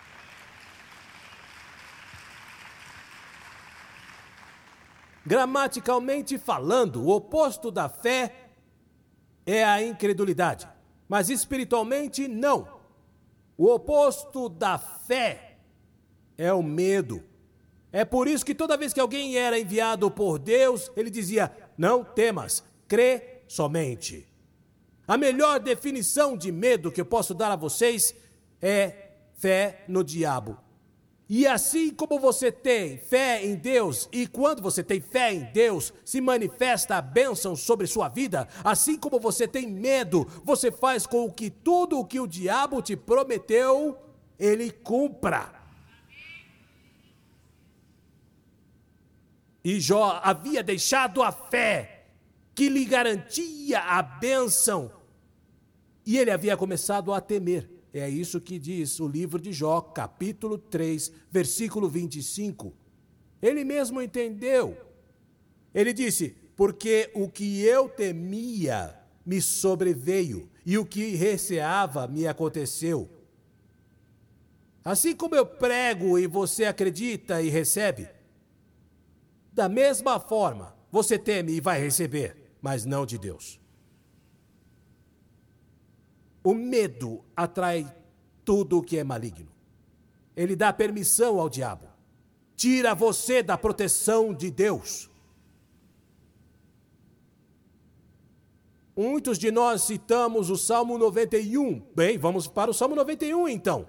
Gramaticalmente 5.26 6.38
falando, 6.38 7.02
o 7.02 7.10
oposto 7.10 7.70
da 7.70 7.88
fé 7.88 8.50
é 9.46 9.64
a 9.64 9.82
incredulidade 9.82 10.68
mas 11.10 11.28
espiritualmente 11.28 12.28
não. 12.28 12.68
O 13.58 13.66
oposto 13.66 14.48
da 14.48 14.78
fé 14.78 15.56
é 16.38 16.52
o 16.52 16.62
medo. 16.62 17.20
É 17.90 18.04
por 18.04 18.28
isso 18.28 18.46
que 18.46 18.54
toda 18.54 18.76
vez 18.76 18.92
que 18.92 19.00
alguém 19.00 19.36
era 19.36 19.58
enviado 19.58 20.08
por 20.08 20.38
Deus, 20.38 20.88
ele 20.96 21.10
dizia: 21.10 21.50
Não 21.76 22.04
temas, 22.04 22.62
crê 22.86 23.42
somente. 23.48 24.24
A 25.04 25.16
melhor 25.16 25.58
definição 25.58 26.36
de 26.36 26.52
medo 26.52 26.92
que 26.92 27.00
eu 27.00 27.04
posso 27.04 27.34
dar 27.34 27.50
a 27.50 27.56
vocês 27.56 28.14
é 28.62 29.10
fé 29.34 29.84
no 29.88 30.04
diabo. 30.04 30.56
E 31.32 31.46
assim 31.46 31.94
como 31.94 32.18
você 32.18 32.50
tem 32.50 32.98
fé 32.98 33.46
em 33.46 33.54
Deus, 33.54 34.08
e 34.10 34.26
quando 34.26 34.60
você 34.60 34.82
tem 34.82 35.00
fé 35.00 35.32
em 35.32 35.44
Deus, 35.52 35.92
se 36.04 36.20
manifesta 36.20 36.96
a 36.96 37.00
bênção 37.00 37.54
sobre 37.54 37.86
sua 37.86 38.08
vida, 38.08 38.48
assim 38.64 38.98
como 38.98 39.20
você 39.20 39.46
tem 39.46 39.68
medo, 39.68 40.26
você 40.42 40.72
faz 40.72 41.06
com 41.06 41.30
que 41.30 41.48
tudo 41.48 42.00
o 42.00 42.04
que 42.04 42.18
o 42.18 42.26
diabo 42.26 42.82
te 42.82 42.96
prometeu, 42.96 43.96
ele 44.36 44.72
cumpra. 44.72 45.54
E 49.62 49.78
Jó 49.78 50.20
havia 50.24 50.64
deixado 50.64 51.22
a 51.22 51.30
fé 51.30 52.06
que 52.56 52.68
lhe 52.68 52.84
garantia 52.84 53.78
a 53.78 54.02
bênção. 54.02 54.90
E 56.04 56.18
ele 56.18 56.32
havia 56.32 56.56
começado 56.56 57.14
a 57.14 57.20
temer. 57.20 57.79
É 57.92 58.08
isso 58.08 58.40
que 58.40 58.58
diz 58.58 59.00
o 59.00 59.08
livro 59.08 59.40
de 59.40 59.52
Jó, 59.52 59.80
capítulo 59.80 60.56
3, 60.56 61.12
versículo 61.30 61.88
25. 61.88 62.72
Ele 63.42 63.64
mesmo 63.64 64.00
entendeu. 64.00 64.76
Ele 65.74 65.92
disse: 65.92 66.36
Porque 66.54 67.10
o 67.14 67.28
que 67.28 67.62
eu 67.62 67.88
temia 67.88 68.96
me 69.24 69.40
sobreveio, 69.40 70.48
e 70.64 70.78
o 70.78 70.84
que 70.84 71.14
receava 71.14 72.06
me 72.06 72.26
aconteceu. 72.26 73.08
Assim 74.84 75.14
como 75.14 75.34
eu 75.34 75.44
prego 75.44 76.18
e 76.18 76.26
você 76.26 76.64
acredita 76.64 77.42
e 77.42 77.48
recebe, 77.48 78.08
da 79.52 79.68
mesma 79.68 80.18
forma 80.18 80.74
você 80.90 81.18
teme 81.18 81.52
e 81.52 81.60
vai 81.60 81.80
receber, 81.80 82.54
mas 82.62 82.84
não 82.84 83.04
de 83.04 83.18
Deus. 83.18 83.60
O 86.42 86.54
medo 86.54 87.22
atrai 87.36 87.86
tudo 88.44 88.78
o 88.78 88.82
que 88.82 88.96
é 88.98 89.04
maligno. 89.04 89.48
Ele 90.36 90.56
dá 90.56 90.72
permissão 90.72 91.38
ao 91.38 91.48
diabo. 91.48 91.86
Tira 92.56 92.94
você 92.94 93.42
da 93.42 93.56
proteção 93.58 94.32
de 94.32 94.50
Deus. 94.50 95.10
Muitos 98.96 99.38
de 99.38 99.50
nós 99.50 99.82
citamos 99.82 100.50
o 100.50 100.56
Salmo 100.56 100.98
91. 100.98 101.82
Bem, 101.94 102.18
vamos 102.18 102.46
para 102.46 102.70
o 102.70 102.74
Salmo 102.74 102.94
91 102.94 103.48
então. 103.48 103.86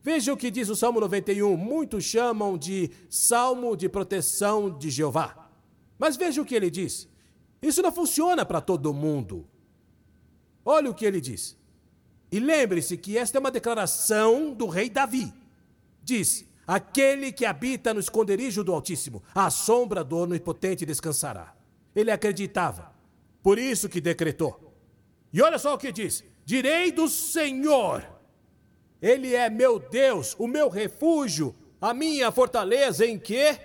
Veja 0.00 0.32
o 0.32 0.36
que 0.36 0.50
diz 0.50 0.68
o 0.68 0.76
Salmo 0.76 1.00
91. 1.00 1.56
Muitos 1.56 2.04
chamam 2.04 2.56
de 2.56 2.90
Salmo 3.10 3.76
de 3.76 3.88
proteção 3.88 4.70
de 4.70 4.90
Jeová. 4.90 5.50
Mas 5.98 6.16
veja 6.16 6.40
o 6.40 6.44
que 6.44 6.54
ele 6.54 6.70
diz. 6.70 7.08
Isso 7.60 7.82
não 7.82 7.90
funciona 7.90 8.46
para 8.46 8.60
todo 8.60 8.94
mundo. 8.94 9.46
Olha 10.64 10.90
o 10.90 10.94
que 10.94 11.04
ele 11.04 11.20
diz. 11.20 11.58
E 12.30 12.38
lembre-se 12.38 12.96
que 12.96 13.16
esta 13.16 13.38
é 13.38 13.40
uma 13.40 13.50
declaração 13.50 14.52
do 14.52 14.66
rei 14.66 14.90
Davi. 14.90 15.32
Diz: 16.02 16.44
Aquele 16.66 17.32
que 17.32 17.46
habita 17.46 17.94
no 17.94 18.00
esconderijo 18.00 18.62
do 18.62 18.72
Altíssimo, 18.72 19.22
à 19.34 19.50
sombra 19.50 20.04
do 20.04 20.18
Onipotente 20.18 20.84
descansará. 20.84 21.54
Ele 21.94 22.10
acreditava, 22.10 22.92
por 23.42 23.58
isso 23.58 23.88
que 23.88 24.00
decretou. 24.00 24.74
E 25.32 25.40
olha 25.40 25.58
só 25.58 25.74
o 25.74 25.78
que 25.78 25.90
diz: 25.90 26.22
Direi 26.44 26.92
do 26.92 27.08
Senhor 27.08 28.18
ele 29.00 29.34
é 29.34 29.48
meu 29.48 29.78
Deus, 29.78 30.34
o 30.38 30.46
meu 30.46 30.68
refúgio, 30.68 31.54
a 31.80 31.94
minha 31.94 32.30
fortaleza 32.32 33.06
em 33.06 33.18
que 33.18 33.56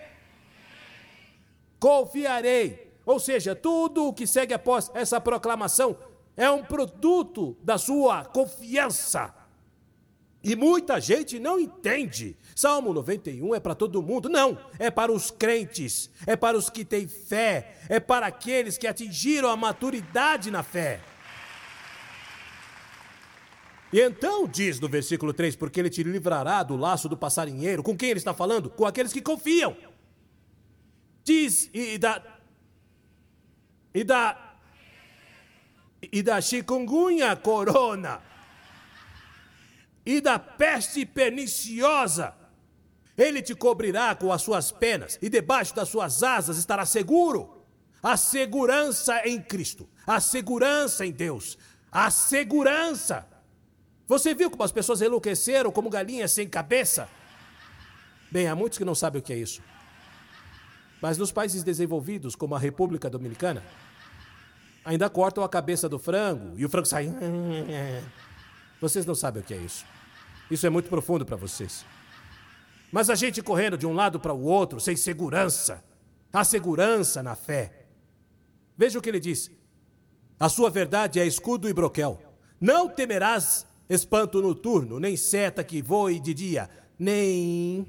confiarei. 1.80 2.94
Ou 3.06 3.20
seja, 3.20 3.56
tudo 3.56 4.08
o 4.08 4.14
que 4.14 4.26
segue 4.28 4.54
após 4.54 4.92
essa 4.94 5.20
proclamação 5.20 5.98
é 6.36 6.50
um 6.50 6.64
produto 6.64 7.58
da 7.62 7.78
sua 7.78 8.26
confiança. 8.26 9.34
E 10.44 10.56
muita 10.56 11.00
gente 11.00 11.40
não 11.40 11.58
entende. 11.58 12.36
Salmo 12.54 12.94
91 12.94 13.56
é 13.56 13.60
para 13.62 13.74
todo 13.74 14.02
mundo. 14.02 14.28
Não, 14.28 14.58
é 14.78 14.92
para 14.92 15.12
os 15.12 15.32
crentes, 15.32 16.10
é 16.28 16.36
para 16.36 16.58
os 16.58 16.70
que 16.70 16.84
têm 16.84 17.08
fé, 17.08 17.78
é 17.88 18.00
para 18.00 18.28
aqueles 18.28 18.78
que 18.78 18.86
atingiram 18.86 19.50
a 19.50 19.56
maturidade 19.56 20.52
na 20.52 20.62
fé. 20.62 21.00
E 23.94 24.02
então 24.02 24.48
diz 24.48 24.80
no 24.80 24.90
versículo 24.90 25.32
3: 25.32 25.56
Porque 25.56 25.80
ele 25.80 25.90
te 25.90 26.02
livrará 26.04 26.64
do 26.64 26.76
laço 26.76 27.08
do 27.08 27.16
passarinheiro. 27.16 27.84
Com 27.84 27.96
quem 27.96 28.10
ele 28.10 28.18
está 28.18 28.34
falando? 28.34 28.70
Com 28.70 28.86
aqueles 28.86 29.14
que 29.14 29.22
confiam. 29.22 29.78
Diz 31.24 31.70
e 31.74 31.98
da. 31.98 32.22
E 33.94 34.04
da. 34.04 34.43
E 36.12 36.22
da 36.22 36.42
chikungunya 36.42 37.36
corona. 37.36 38.22
E 40.06 40.20
da 40.20 40.38
peste 40.38 41.06
perniciosa. 41.06 42.34
Ele 43.18 43.42
te 43.42 43.54
cobrirá 43.54 44.16
com 44.16 44.32
as 44.32 44.42
suas 44.42 44.72
penas, 44.72 45.20
e 45.22 45.30
debaixo 45.30 45.76
das 45.76 45.90
suas 45.90 46.24
asas 46.24 46.58
estará 46.58 46.86
seguro. 46.86 47.64
A 48.02 48.18
segurança 48.18 49.26
em 49.26 49.42
Cristo, 49.42 49.88
a 50.06 50.20
segurança 50.20 51.06
em 51.06 51.12
Deus, 51.12 51.58
a 51.92 52.10
segurança 52.12 53.28
você 54.08 54.34
viu 54.34 54.52
como 54.52 54.64
as 54.64 54.72
pessoas 54.72 55.02
enlouqueceram 55.02 55.72
como 55.72 55.90
galinhas 55.90 56.32
sem 56.32 56.48
cabeça? 56.48 57.08
Bem, 58.30 58.48
há 58.48 58.56
muitos 58.56 58.78
que 58.78 58.86
não 58.86 58.96
sabem 58.96 59.22
o 59.22 59.24
que 59.24 59.32
é 59.32 59.38
isso. 59.38 59.62
Mas 61.02 61.18
nos 61.18 61.32
países 61.32 61.64
desenvolvidos, 61.64 62.36
como 62.36 62.56
a 62.56 62.60
República 62.60 63.10
Dominicana, 63.10 63.64
ainda 64.84 65.10
cortam 65.10 65.44
a 65.44 65.50
cabeça 65.50 65.88
do 65.88 66.00
frango 66.00 66.58
e 66.58 66.66
o 66.66 66.70
frango 66.70 66.88
sai. 66.88 67.10
Vocês 68.82 69.06
não 69.06 69.16
sabem 69.16 69.42
o 69.42 69.46
que 69.46 69.54
é 69.54 69.58
isso. 69.58 69.86
Isso 70.52 70.68
é 70.68 70.70
muito 70.70 70.90
profundo 70.90 71.26
para 71.26 71.38
vocês. 71.38 71.86
Mas 72.92 73.10
a 73.10 73.16
gente 73.16 73.42
correndo 73.42 73.78
de 73.78 73.88
um 73.88 73.94
lado 73.94 74.20
para 74.20 74.34
o 74.34 74.44
outro, 74.44 74.80
sem 74.80 74.96
segurança. 74.96 75.84
Há 76.32 76.44
segurança 76.44 77.24
na 77.24 77.34
fé. 77.34 77.86
Veja 78.78 79.00
o 79.00 79.02
que 79.02 79.10
ele 79.10 79.20
diz. 79.22 79.50
A 80.40 80.50
sua 80.50 80.70
verdade 80.70 81.20
é 81.20 81.26
escudo 81.26 81.70
e 81.70 81.74
broquel. 81.74 82.22
Não 82.60 82.90
temerás 82.90 83.66
espanto 83.90 84.42
noturno, 84.42 85.00
nem 85.00 85.16
seta 85.16 85.64
que 85.64 85.82
voe 85.82 86.20
de 86.20 86.34
dia, 86.34 86.70
nem 87.00 87.88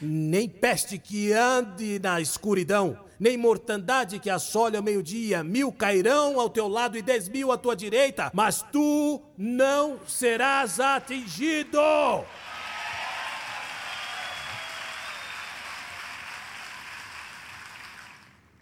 nem 0.00 0.48
peste 0.48 0.98
que 0.98 1.32
ande 1.32 1.98
na 1.98 2.20
escuridão, 2.20 2.98
nem 3.18 3.36
mortandade 3.36 4.18
que 4.18 4.30
assole 4.30 4.76
ao 4.76 4.82
meio-dia. 4.82 5.42
Mil 5.42 5.72
cairão 5.72 6.38
ao 6.38 6.48
teu 6.48 6.68
lado 6.68 6.96
e 6.96 7.02
dez 7.02 7.28
mil 7.28 7.50
à 7.50 7.58
tua 7.58 7.74
direita, 7.74 8.30
mas 8.32 8.62
tu 8.72 9.22
não 9.36 9.98
serás 10.06 10.80
atingido. 10.80 11.78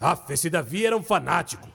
Ah, 0.01 0.19
esse 0.29 0.51
Davi 0.51 0.85
era 0.87 0.97
um 0.97 1.03
fanático. 1.03 1.69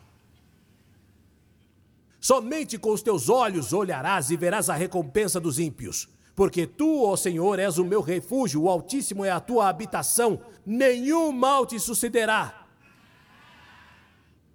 Somente 2.20 2.78
com 2.78 2.92
os 2.92 3.02
teus 3.02 3.30
olhos 3.30 3.74
olharás 3.74 4.30
e 4.30 4.38
verás 4.38 4.70
a 4.70 4.76
recompensa 4.76 5.40
dos 5.40 5.58
ímpios. 5.58 6.08
Porque 6.36 6.68
tu, 6.68 7.04
ó 7.04 7.16
Senhor, 7.16 7.60
és 7.60 7.78
o 7.78 7.84
meu 7.84 8.00
refúgio, 8.00 8.62
o 8.62 8.70
Altíssimo 8.70 9.26
é 9.26 9.32
a 9.32 9.40
tua 9.40 9.68
habitação, 9.68 10.40
nenhum 10.66 11.32
mal 11.32 11.66
te 11.66 11.80
sucederá. 11.80 12.61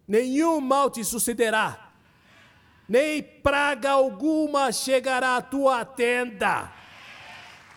Nenhum 0.06 0.60
mal 0.60 0.90
te 0.90 1.04
sucederá, 1.04 1.90
nem 2.88 3.22
praga 3.22 3.90
alguma 3.90 4.70
chegará 4.70 5.36
à 5.36 5.42
tua 5.42 5.84
tenda. 5.84 6.72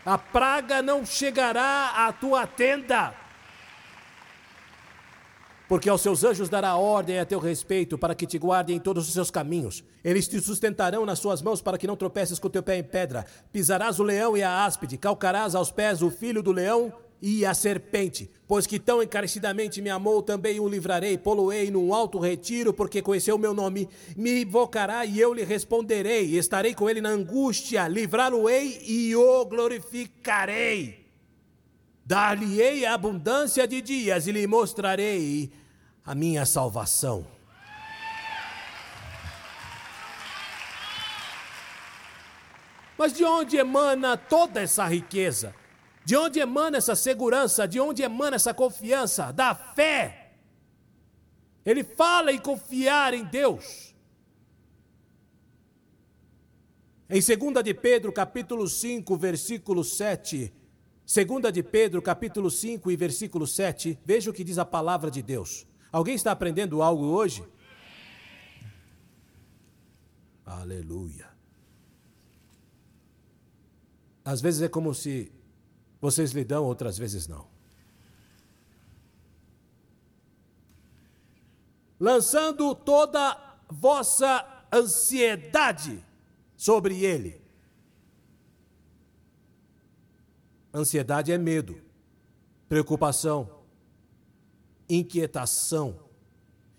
A 0.05 0.17
praga 0.17 0.81
não 0.81 1.05
chegará 1.05 2.07
à 2.07 2.13
tua 2.13 2.45
tenda 2.45 3.13
porque 5.69 5.87
aos 5.87 6.01
seus 6.01 6.23
anjos 6.23 6.49
dará 6.49 6.75
ordem 6.75 7.19
a 7.19 7.25
teu 7.27 7.37
respeito, 7.37 7.95
para 7.95 8.15
que 8.15 8.25
te 8.25 8.39
guardem 8.39 8.77
em 8.77 8.79
todos 8.79 9.07
os 9.07 9.13
seus 9.13 9.29
caminhos. 9.29 9.83
Eles 10.03 10.27
te 10.27 10.41
sustentarão 10.41 11.05
nas 11.05 11.19
suas 11.19 11.43
mãos, 11.43 11.61
para 11.61 11.77
que 11.77 11.85
não 11.85 11.95
tropeces 11.95 12.39
com 12.39 12.49
teu 12.49 12.63
pé 12.63 12.79
em 12.79 12.83
pedra. 12.83 13.23
Pisarás 13.53 13.99
o 13.99 14.03
leão 14.03 14.35
e 14.35 14.41
a 14.41 14.65
áspide, 14.65 14.97
calcarás 14.97 15.53
aos 15.53 15.69
pés 15.69 16.01
o 16.01 16.09
filho 16.09 16.41
do 16.41 16.51
leão 16.51 16.91
e 17.21 17.45
a 17.45 17.53
serpente. 17.53 18.29
Pois 18.47 18.65
que 18.65 18.79
tão 18.79 19.03
encarecidamente 19.03 19.81
me 19.81 19.89
amou, 19.89 20.23
também 20.23 20.59
o 20.59 20.67
livrarei, 20.67 21.17
poloei 21.17 21.69
num 21.69 21.93
alto 21.93 22.17
retiro, 22.17 22.73
porque 22.73 23.01
conheceu 23.01 23.35
o 23.35 23.39
meu 23.39 23.53
nome. 23.53 23.87
Me 24.17 24.41
invocará 24.41 25.05
e 25.05 25.19
eu 25.19 25.33
lhe 25.33 25.43
responderei. 25.43 26.37
Estarei 26.37 26.73
com 26.73 26.89
ele 26.89 27.01
na 27.01 27.09
angústia, 27.09 27.87
livrá-lo-ei 27.87 28.81
e 28.87 29.15
o 29.15 29.45
glorificarei. 29.45 31.05
Dar-lhe-ei 32.05 32.85
abundância 32.85 33.67
de 33.67 33.81
dias 33.81 34.25
e 34.25 34.31
lhe 34.31 34.47
mostrarei 34.47 35.51
a 36.03 36.15
minha 36.15 36.43
salvação. 36.43 37.27
Mas 42.97 43.13
de 43.13 43.23
onde 43.23 43.57
emana 43.57 44.17
toda 44.17 44.59
essa 44.59 44.85
riqueza? 44.85 45.55
De 46.05 46.15
onde 46.15 46.39
emana 46.39 46.77
essa 46.77 46.95
segurança? 46.95 47.67
De 47.67 47.79
onde 47.79 48.01
emana 48.01 48.35
essa 48.35 48.53
confiança? 48.53 49.31
Da 49.31 49.53
fé. 49.53 50.33
Ele 51.65 51.83
fala 51.83 52.31
em 52.31 52.39
confiar 52.39 53.13
em 53.13 53.23
Deus. 53.23 53.93
Em 57.09 57.19
2 57.19 57.63
de 57.63 57.73
Pedro, 57.73 58.11
capítulo 58.11 58.67
5, 58.67 59.17
versículo 59.17 59.83
7, 59.83 60.53
Segunda 61.09 61.51
de 61.51 61.63
Pedro, 61.63 62.03
capítulo 62.03 62.51
5 62.51 62.91
e 62.91 62.95
versículo 62.95 63.47
7, 63.47 63.97
veja 64.05 64.29
o 64.29 64.33
que 64.33 64.43
diz 64.43 64.59
a 64.59 64.63
palavra 64.63 65.09
de 65.09 65.23
Deus. 65.23 65.65
Alguém 65.91 66.13
está 66.13 66.31
aprendendo 66.31 66.83
algo 66.83 67.03
hoje? 67.03 67.43
Aleluia. 70.45 71.27
Às 74.23 74.39
vezes 74.39 74.61
é 74.61 74.67
como 74.67 74.93
se 74.93 75.31
vocês 76.01 76.31
lhe 76.31 76.43
dão, 76.43 76.63
outras 76.63 76.97
vezes 76.97 77.27
não. 77.27 77.47
Lançando 81.99 82.73
toda 82.73 83.37
vossa 83.69 84.65
ansiedade 84.71 86.03
sobre 86.55 87.03
ele. 87.03 87.41
Ansiedade 90.73 91.31
é 91.31 91.37
medo, 91.37 91.81
preocupação, 92.69 93.63
inquietação. 94.87 96.07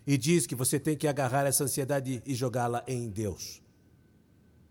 E 0.07 0.17
diz 0.17 0.47
que 0.47 0.55
você 0.55 0.79
tem 0.79 0.97
que 0.97 1.07
agarrar 1.07 1.45
essa 1.45 1.65
ansiedade 1.65 2.23
e 2.25 2.33
jogá-la 2.33 2.83
em 2.87 3.09
Deus. 3.09 3.61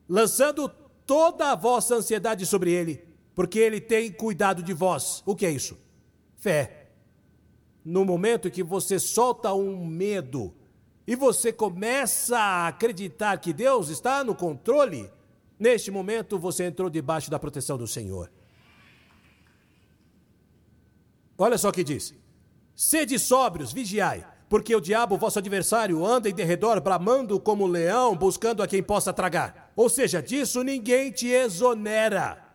Lançando 0.09 0.69
toda 1.07 1.53
a 1.53 1.55
vossa 1.55 1.95
ansiedade 1.95 2.45
sobre 2.45 2.73
ele, 2.73 3.10
porque 3.41 3.59
ele 3.59 3.81
tem 3.81 4.13
cuidado 4.13 4.63
de 4.63 4.75
vós. 4.75 5.23
O 5.25 5.35
que 5.35 5.47
é 5.47 5.51
isso? 5.51 5.79
Fé. 6.37 6.91
No 7.83 8.05
momento 8.05 8.51
que 8.51 8.63
você 8.63 8.99
solta 8.99 9.55
um 9.55 9.83
medo 9.87 10.55
e 11.07 11.17
você 11.17 11.51
começa 11.51 12.39
a 12.39 12.69
acreditar 12.69 13.39
que 13.39 13.55
Deus 13.55 13.89
está 13.89 14.23
no 14.23 14.35
controle, 14.35 15.11
neste 15.59 15.91
momento 15.91 16.39
você 16.39 16.65
entrou 16.65 16.91
debaixo 16.91 17.31
da 17.31 17.39
proteção 17.39 17.79
do 17.79 17.87
Senhor. 17.87 18.31
Olha 21.39 21.57
só 21.57 21.71
o 21.71 21.73
que 21.73 21.83
diz: 21.83 22.15
Sede 22.77 23.19
sóbrios, 23.19 23.73
vigiai, 23.73 24.23
porque 24.51 24.77
o 24.77 24.83
diabo, 24.83 25.17
vosso 25.17 25.39
adversário, 25.39 26.05
anda 26.05 26.29
em 26.29 26.35
derredor, 26.35 26.79
bramando 26.79 27.41
como 27.41 27.67
leão, 27.67 28.15
buscando 28.15 28.63
a 28.63 28.69
quem 28.69 28.83
possa 28.83 29.15
tragar. 29.15 29.73
Ou 29.75 29.89
seja, 29.89 30.21
disso 30.21 30.63
ninguém 30.63 31.11
te 31.11 31.29
exonera. 31.29 32.50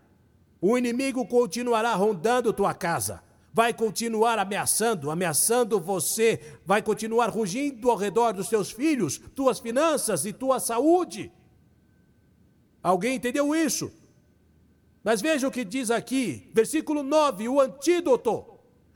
O 0.61 0.77
inimigo 0.77 1.25
continuará 1.27 1.93
rondando 1.93 2.53
tua 2.53 2.73
casa, 2.73 3.21
vai 3.53 3.73
continuar 3.73 4.39
ameaçando, 4.39 5.11
ameaçando 5.11 5.79
você, 5.79 6.59
vai 6.65 6.81
continuar 6.81 7.29
rugindo 7.29 7.89
ao 7.89 7.97
redor 7.97 8.33
dos 8.33 8.49
teus 8.49 8.71
filhos, 8.71 9.17
tuas 9.35 9.59
finanças 9.59 10.25
e 10.25 10.33
tua 10.33 10.59
saúde. 10.59 11.31
Alguém 12.81 13.15
entendeu 13.15 13.55
isso? 13.55 13.91
Mas 15.03 15.21
veja 15.21 15.47
o 15.47 15.51
que 15.51 15.63
diz 15.63 15.91
aqui, 15.91 16.49
versículo 16.53 17.03
9, 17.03 17.47
o 17.47 17.61
antídoto 17.61 18.45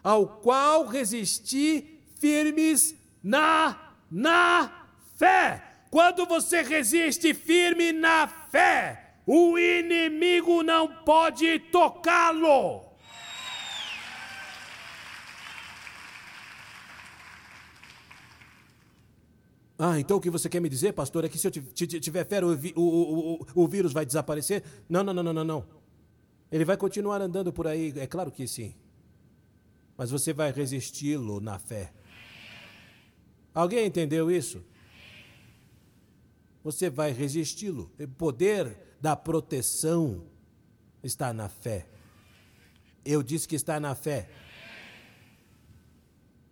ao 0.04 0.40
qual 0.40 0.86
resisti 0.86 2.02
firmes 2.20 2.96
na 3.24 3.90
na 4.10 4.88
fé. 5.16 5.64
Quando 5.92 6.26
você 6.26 6.62
resiste 6.62 7.34
firme 7.34 7.92
na 7.92 8.28
fé, 8.28 9.09
o 9.32 9.58
inimigo 9.58 10.64
não 10.64 10.88
pode 11.04 11.60
tocá-lo. 11.72 12.88
Ah, 19.78 20.00
então 20.00 20.18
o 20.18 20.22
que 20.22 20.30
você 20.30 20.50
quer 20.50 20.60
me 20.60 20.68
dizer, 20.68 20.94
pastor, 20.94 21.24
é 21.24 21.30
que 21.30 21.38
se 21.38 21.48
eu 21.48 21.52
tiver 22.02 22.26
fé, 22.26 22.44
o, 22.44 22.54
o, 22.76 23.44
o, 23.56 23.64
o 23.64 23.68
vírus 23.68 23.94
vai 23.94 24.06
desaparecer? 24.06 24.64
Não, 24.90 25.04
não, 25.04 25.14
não, 25.14 25.24
não, 25.24 25.34
não, 25.34 25.44
não. 25.44 25.66
Ele 26.52 26.66
vai 26.66 26.76
continuar 26.76 27.22
andando 27.22 27.54
por 27.54 27.68
aí, 27.68 27.94
é 27.96 28.08
claro 28.08 28.32
que 28.32 28.48
sim 28.48 28.74
mas 30.00 30.12
você 30.12 30.32
vai 30.32 30.50
resisti-lo 30.50 31.42
na 31.42 31.60
fé. 31.60 31.92
Alguém 33.54 33.86
entendeu 33.86 34.32
isso? 34.32 34.64
Você 36.64 36.90
vai 36.90 37.12
resisti-lo. 37.12 37.92
Poder 38.18 38.89
da 39.02 39.16
proteção 39.16 40.26
está 41.04 41.32
na 41.34 41.48
fé. 41.48 41.88
Eu 43.06 43.24
disse 43.24 43.48
que 43.48 43.56
está 43.56 43.80
na 43.80 43.96
fé. 43.96 44.30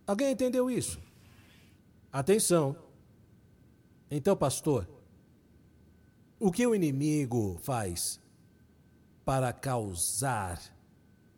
Alguém 0.06 0.32
entendeu 0.32 0.70
isso? 0.70 1.00
Atenção. 2.12 2.76
Então, 4.10 4.36
pastor, 4.36 4.88
o 6.40 6.52
que 6.52 6.66
o 6.66 6.74
inimigo 6.74 7.58
faz 7.62 8.20
para 9.26 9.52
causar 9.52 10.62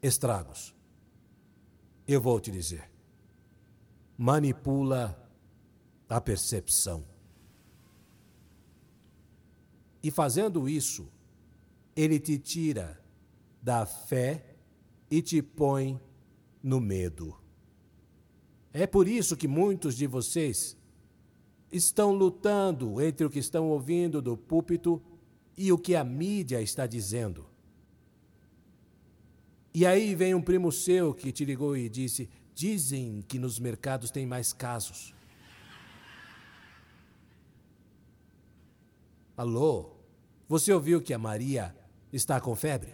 estragos? 0.02 0.76
Eu 2.08 2.22
vou 2.22 2.40
te 2.40 2.52
dizer. 2.52 2.90
Manipula 4.16 5.20
a 6.08 6.22
percepção. 6.22 7.09
E 10.02 10.10
fazendo 10.10 10.68
isso, 10.68 11.10
ele 11.96 12.20
te 12.20 12.38
tira 12.38 13.00
da 13.62 13.86
fé 13.86 14.56
e 15.12 15.22
te 15.22 15.42
põe 15.42 16.00
no 16.64 16.80
medo. 16.80 17.36
É 18.72 18.86
por 18.86 19.08
isso 19.08 19.36
que 19.36 19.48
muitos 19.48 19.96
de 19.96 20.08
vocês 20.08 20.78
estão 21.72 22.14
lutando 22.14 23.02
entre 23.02 23.26
o 23.26 23.30
que 23.30 23.40
estão 23.40 23.70
ouvindo 23.70 24.22
do 24.22 24.38
púlpito 24.38 25.02
e 25.58 25.72
o 25.72 25.78
que 25.78 25.96
a 25.96 26.04
mídia 26.04 26.62
está 26.62 26.88
dizendo. 26.88 27.46
E 29.74 29.86
aí 29.86 30.16
vem 30.16 30.34
um 30.34 30.42
primo 30.42 30.72
seu 30.72 31.14
que 31.14 31.32
te 31.32 31.46
ligou 31.46 31.76
e 31.76 31.90
disse: 31.90 32.30
Dizem 32.56 33.24
que 33.28 33.38
nos 33.38 33.60
mercados 33.60 34.12
tem 34.12 34.26
mais 34.26 34.52
casos. 34.52 35.14
Alô? 39.40 39.96
Você 40.50 40.74
ouviu 40.74 41.02
que 41.02 41.14
a 41.14 41.18
Maria 41.18 41.74
está 42.12 42.42
com 42.42 42.54
febre? 42.58 42.94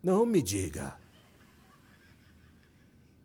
Não 0.00 0.24
me 0.24 0.40
diga. 0.40 0.96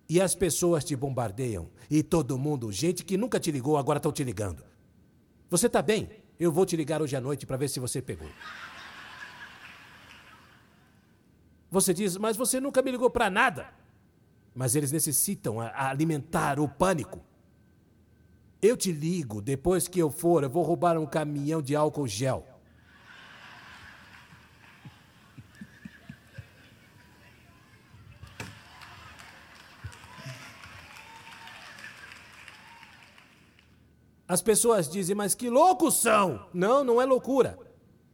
E 0.10 0.20
as 0.20 0.34
pessoas 0.34 0.84
te 0.84 0.96
bombardeiam. 0.96 1.70
E 1.92 2.02
todo 2.02 2.40
mundo, 2.40 2.72
gente 2.72 3.06
que 3.06 3.18
nunca 3.18 3.40
te 3.40 3.52
ligou, 3.52 3.78
agora 3.78 3.98
estão 3.98 4.12
te 4.12 4.24
ligando. 4.24 4.64
Você 5.48 5.68
está 5.68 5.80
bem? 5.84 6.10
Eu 6.40 6.52
vou 6.52 6.66
te 6.66 6.76
ligar 6.76 7.04
hoje 7.04 7.16
à 7.16 7.22
noite 7.22 7.46
para 7.46 7.58
ver 7.58 7.68
se 7.68 7.80
você 7.80 8.02
pegou. 8.02 8.32
Você 11.70 11.94
diz, 11.94 12.18
mas 12.18 12.36
você 12.36 12.60
nunca 12.60 12.82
me 12.82 12.90
ligou 12.90 13.12
para 13.12 13.30
nada. 13.30 13.72
Mas 14.56 14.74
eles 14.74 14.92
necessitam 14.92 15.60
alimentar 15.60 16.60
o 16.60 16.68
pânico. 16.68 17.29
Eu 18.62 18.76
te 18.76 18.92
ligo, 18.92 19.42
depois 19.42 19.88
que 19.88 20.00
eu 20.00 20.12
for, 20.12 20.44
eu 20.44 20.50
vou 20.50 20.64
roubar 20.64 20.98
um 20.98 21.06
caminhão 21.06 21.62
de 21.62 21.76
álcool 21.76 22.08
gel. 22.08 22.46
As 34.28 34.44
pessoas 34.44 34.88
dizem, 34.88 35.16
mas 35.16 35.34
que 35.34 35.50
loucos 35.50 36.02
são! 36.02 36.48
Não, 36.54 36.84
não 36.84 37.02
é 37.02 37.06
loucura. 37.06 37.58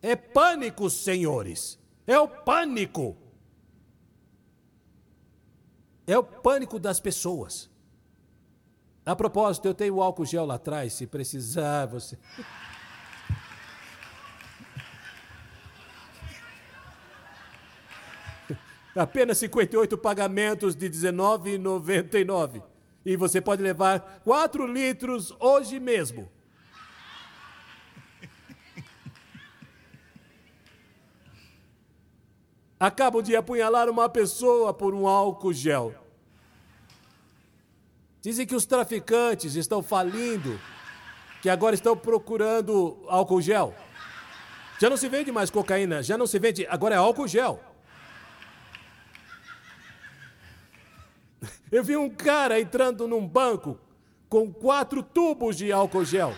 É 0.02 0.16
pânico, 0.16 0.90
senhores. 0.90 1.78
É 2.08 2.18
o 2.18 2.28
pânico. 2.28 3.18
É 6.08 6.18
o 6.18 6.24
pânico 6.24 6.80
das 6.80 7.00
pessoas. 7.00 7.70
A 9.06 9.16
propósito, 9.16 9.68
eu 9.68 9.74
tenho 9.76 9.96
o 9.96 10.02
álcool 10.02 10.26
gel 10.26 10.46
lá 10.48 10.56
atrás, 10.56 10.94
se 10.94 11.06
precisar, 11.06 11.86
você. 11.86 12.18
Apenas 18.96 19.38
58 19.38 19.96
pagamentos 19.98 20.76
de 20.76 20.88
R$19,99. 20.88 22.64
E 23.06 23.16
você 23.16 23.40
pode 23.40 23.62
levar 23.62 24.22
4 24.24 24.66
litros 24.66 25.32
hoje 25.40 25.80
mesmo. 25.80 26.28
acabam 32.80 33.22
de 33.22 33.36
apunhalar 33.36 33.88
uma 33.88 34.10
pessoa 34.10 34.74
por 34.74 34.96
um 34.96 35.08
álcool 35.08 35.54
gel. 35.54 36.05
Dizem 38.26 38.48
que 38.48 38.56
os 38.56 38.66
traficantes 38.66 39.54
estão 39.54 39.84
falindo, 39.84 40.60
que 41.44 41.48
agora 41.48 41.76
estão 41.76 41.96
procurando 41.96 43.06
álcool 43.08 43.40
gel. 43.40 43.76
Já 44.82 44.90
não 44.90 44.98
se 44.98 45.08
vende 45.08 45.32
mais 45.32 45.52
cocaína, 45.52 46.02
já 46.02 46.18
não 46.18 46.26
se 46.26 46.40
vende, 46.40 46.66
agora 46.66 46.96
é 46.96 46.98
álcool 46.98 47.28
gel. 47.28 47.64
Eu 51.72 51.84
vi 51.84 51.96
um 51.96 52.10
cara 52.10 52.60
entrando 52.60 53.08
num 53.08 53.28
banco 53.28 53.80
com 54.28 54.52
quatro 54.52 55.04
tubos 55.04 55.56
de 55.56 55.72
álcool 55.72 56.04
gel 56.04 56.36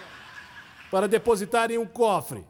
para 0.91 1.07
depositar 1.07 1.71
em 1.71 1.77
um 1.77 1.87
cofre. 1.87 2.45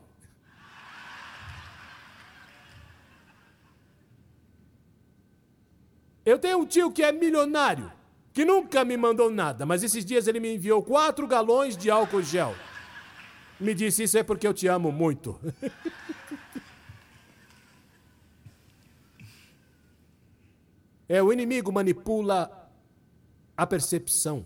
Eu 6.25 6.39
tenho 6.39 6.57
um 6.57 6.65
tio 6.65 6.91
que 6.91 7.03
é 7.03 7.11
milionário, 7.11 7.91
que 8.37 8.45
nunca 8.45 8.85
me 8.85 8.95
mandou 8.95 9.31
nada, 9.31 9.65
mas 9.65 9.81
esses 9.81 10.05
dias 10.05 10.27
ele 10.27 10.39
me 10.39 10.53
enviou 10.53 10.83
quatro 10.83 11.25
galões 11.25 11.75
de 11.75 11.89
álcool 11.89 12.21
gel. 12.21 12.53
Me 13.59 13.73
disse: 13.73 14.03
Isso 14.03 14.15
é 14.15 14.21
porque 14.21 14.45
eu 14.45 14.53
te 14.53 14.67
amo 14.67 14.91
muito. 14.91 15.39
é, 21.09 21.23
o 21.23 21.33
inimigo 21.33 21.71
manipula 21.71 22.69
a 23.57 23.65
percepção. 23.65 24.45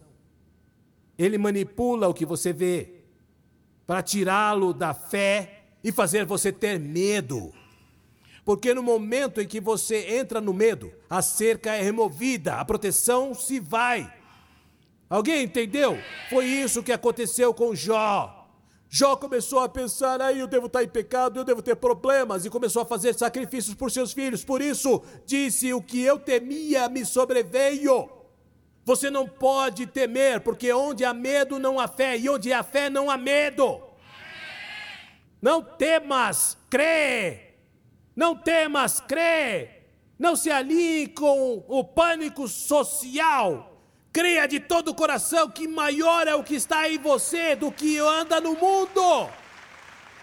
Ele 1.18 1.38
manipula 1.38 2.08
o 2.08 2.14
que 2.14 2.26
você 2.26 2.54
vê 2.54 3.04
para 3.86 4.02
tirá-lo 4.02 4.74
da 4.74 4.94
fé 4.94 5.66
e 5.84 5.92
fazer 5.92 6.26
você 6.26 6.50
ter 6.50 6.80
medo. 6.80 7.52
Porque 8.44 8.74
no 8.74 8.82
momento 8.82 9.40
em 9.40 9.48
que 9.48 9.60
você 9.60 10.16
entra 10.18 10.42
no 10.42 10.54
medo, 10.54 10.92
a 11.10 11.22
cerca 11.22 11.76
é 11.76 11.82
removida, 11.82 12.56
a 12.56 12.66
proteção 12.66 13.34
se 13.34 13.60
vai. 13.60 14.12
Alguém 15.10 15.44
entendeu? 15.44 15.98
Foi 16.30 16.46
isso 16.46 16.82
que 16.82 16.92
aconteceu 16.92 17.54
com 17.54 17.76
Jó. 17.76 18.42
Jó 18.90 19.16
começou 19.16 19.60
a 19.60 19.70
pensar, 19.70 20.22
aí 20.22 20.40
eu 20.40 20.48
devo 20.48 20.66
estar 20.66 20.84
em 20.84 20.88
pecado, 20.88 21.40
eu 21.40 21.46
devo 21.46 21.62
ter 21.62 21.76
problemas, 21.76 22.44
e 22.44 22.50
começou 22.50 22.82
a 22.82 22.86
fazer 22.86 23.14
sacrifícios 23.14 23.76
por 23.76 23.90
seus 23.90 24.12
filhos. 24.12 24.44
Por 24.44 24.62
isso, 24.62 25.02
disse: 25.26 25.74
O 25.74 25.82
que 25.82 26.02
eu 26.02 26.20
temia 26.20 26.90
me 26.90 27.06
sobreveio. 27.06 28.10
Você 28.84 29.10
não 29.10 29.28
pode 29.28 29.86
temer, 29.86 30.42
porque 30.42 30.74
onde 30.74 31.06
há 31.06 31.14
medo 31.14 31.60
não 31.60 31.80
há 31.80 31.88
fé, 31.88 32.18
e 32.18 32.28
onde 32.28 32.52
há 32.52 32.64
fé 32.64 32.90
não 32.90 33.10
há 33.10 33.18
medo. 33.18 33.82
Não 35.42 35.64
temas, 35.64 36.58
crê. 36.70 37.51
Não 38.16 38.36
temas, 38.36 39.00
crê. 39.00 39.82
Não 40.18 40.36
se 40.36 40.52
alinhe 40.52 41.08
com 41.08 41.64
o 41.68 41.84
pânico 41.84 42.48
social 42.48 43.72
Creia 44.14 44.46
de 44.46 44.60
todo 44.60 44.90
o 44.90 44.96
coração 44.96 45.50
que 45.50 45.68
maior 45.68 46.28
é 46.28 46.36
o 46.36 46.44
que 46.44 46.56
está 46.56 46.90
em 46.90 46.98
você 46.98 47.56
do 47.56 47.72
que 47.72 47.98
anda 47.98 48.42
no 48.42 48.56
mundo. 48.56 49.30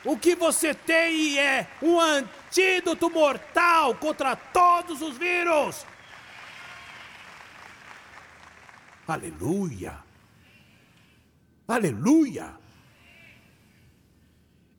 O 0.05 0.17
que 0.19 0.35
você 0.35 0.75
tem 0.75 1.39
é 1.39 1.67
um 1.83 1.99
antídoto 1.99 3.09
mortal 3.09 3.95
contra 3.95 4.37
todos 4.37 5.01
os 5.01 5.17
vírus. 5.17 5.87
Aleluia! 9.07 10.05
Aleluia! 11.67 12.58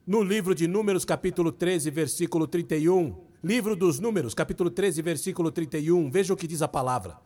No 0.06 0.22
livro 0.22 0.54
de 0.54 0.66
Números, 0.66 1.04
capítulo 1.04 1.52
13, 1.52 1.90
versículo 1.90 2.46
31. 2.46 3.14
Livro 3.44 3.76
dos 3.76 4.00
Números, 4.00 4.32
capítulo 4.32 4.70
13, 4.70 5.02
versículo 5.02 5.52
31. 5.52 6.10
Veja 6.10 6.32
o 6.32 6.36
que 6.36 6.46
diz 6.46 6.62
a 6.62 6.68
palavra. 6.68 7.18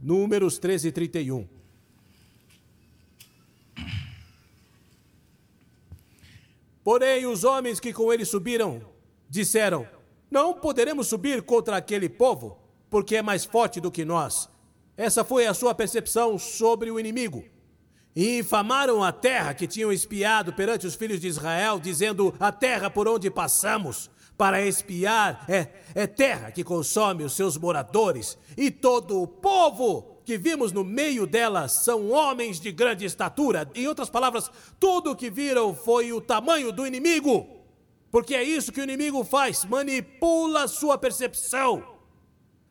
Números 0.00 0.58
13, 0.58 0.90
31. 0.90 1.46
Porém, 6.82 7.26
os 7.26 7.44
homens 7.44 7.78
que 7.78 7.92
com 7.92 8.10
ele 8.10 8.24
subiram 8.24 8.80
disseram: 9.28 9.86
Não 10.30 10.54
poderemos 10.54 11.06
subir 11.06 11.42
contra 11.42 11.76
aquele 11.76 12.08
povo, 12.08 12.58
porque 12.88 13.16
é 13.16 13.22
mais 13.22 13.44
forte 13.44 13.80
do 13.80 13.90
que 13.90 14.04
nós. 14.04 14.48
Essa 14.96 15.24
foi 15.24 15.46
a 15.46 15.52
sua 15.54 15.74
percepção 15.74 16.38
sobre 16.38 16.90
o 16.90 16.98
inimigo. 16.98 17.44
E 18.14 18.38
infamaram 18.38 19.02
a 19.02 19.10
terra 19.10 19.54
que 19.54 19.66
tinham 19.66 19.92
espiado 19.92 20.52
perante 20.52 20.86
os 20.86 20.94
filhos 20.94 21.20
de 21.20 21.26
Israel, 21.26 21.80
dizendo: 21.80 22.34
A 22.38 22.52
terra 22.52 22.88
por 22.88 23.08
onde 23.08 23.30
passamos 23.30 24.08
para 24.36 24.64
espiar 24.64 25.44
é, 25.48 25.68
é 25.94 26.06
terra 26.06 26.50
que 26.50 26.64
consome 26.64 27.24
os 27.24 27.34
seus 27.34 27.56
moradores, 27.56 28.38
e 28.56 28.70
todo 28.70 29.20
o 29.20 29.26
povo 29.26 30.14
que 30.24 30.38
vimos 30.38 30.72
no 30.72 30.82
meio 30.82 31.26
dela 31.26 31.68
são 31.68 32.10
homens 32.10 32.58
de 32.58 32.72
grande 32.72 33.04
estatura. 33.04 33.70
Em 33.74 33.86
outras 33.86 34.08
palavras, 34.08 34.50
tudo 34.80 35.10
o 35.10 35.16
que 35.16 35.28
viram 35.28 35.74
foi 35.74 36.12
o 36.12 36.20
tamanho 36.20 36.72
do 36.72 36.86
inimigo, 36.86 37.46
porque 38.10 38.34
é 38.34 38.42
isso 38.42 38.72
que 38.72 38.80
o 38.80 38.84
inimigo 38.84 39.22
faz, 39.22 39.64
manipula 39.64 40.66
sua 40.66 40.96
percepção. 40.96 41.84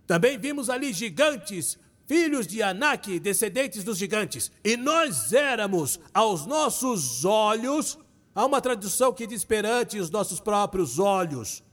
Também 0.07 0.37
vimos 0.37 0.69
ali 0.69 0.91
gigantes, 0.91 1.77
filhos 2.13 2.45
de 2.45 2.61
Anak, 2.61 3.19
descendentes 3.19 3.83
dos 3.83 3.97
gigantes, 3.97 4.51
e 4.63 4.77
nós 4.77 5.33
éramos, 5.33 5.99
aos 6.13 6.45
nossos 6.45 7.25
olhos, 7.25 7.97
Há 8.35 8.45
uma 8.45 8.59
tradução 8.59 9.13
que 9.13 9.27
diz 9.27 9.45
perante 9.45 9.99
os 9.99 10.09
nossos 10.09 10.39
próprios 10.39 10.97
olhos. 10.97 11.63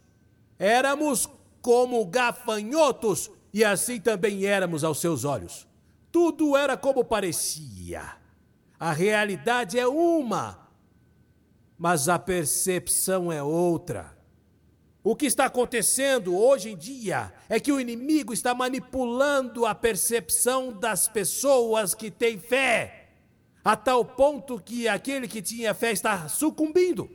Éramos 0.58 1.26
como 1.62 2.04
gafanhotos 2.04 3.30
e 3.52 3.64
assim 3.64 3.98
também 3.98 4.44
éramos 4.44 4.84
aos 4.84 5.00
seus 5.00 5.24
olhos. 5.24 5.66
Tudo 6.12 6.56
era 6.56 6.76
como 6.76 7.02
parecia. 7.02 8.02
A 8.78 8.92
realidade 8.92 9.78
é 9.78 9.88
uma, 9.88 10.68
mas 11.78 12.10
a 12.10 12.18
percepção 12.18 13.32
é 13.32 13.42
outra. 13.42 14.14
O 15.02 15.16
que 15.16 15.26
está 15.26 15.46
acontecendo 15.46 16.36
hoje 16.36 16.70
em 16.70 16.76
dia 16.76 17.32
é 17.48 17.58
que 17.58 17.72
o 17.72 17.80
inimigo 17.80 18.34
está 18.34 18.54
manipulando 18.54 19.64
a 19.64 19.74
percepção 19.74 20.72
das 20.72 21.08
pessoas 21.08 21.94
que 21.94 22.10
têm 22.10 22.38
fé 22.38 23.08
a 23.64 23.76
tal 23.76 24.04
ponto 24.04 24.60
que 24.60 24.88
aquele 24.88 25.26
que 25.26 25.40
tinha 25.40 25.72
fé 25.72 25.92
está 25.92 26.28
sucumbindo. 26.28 27.10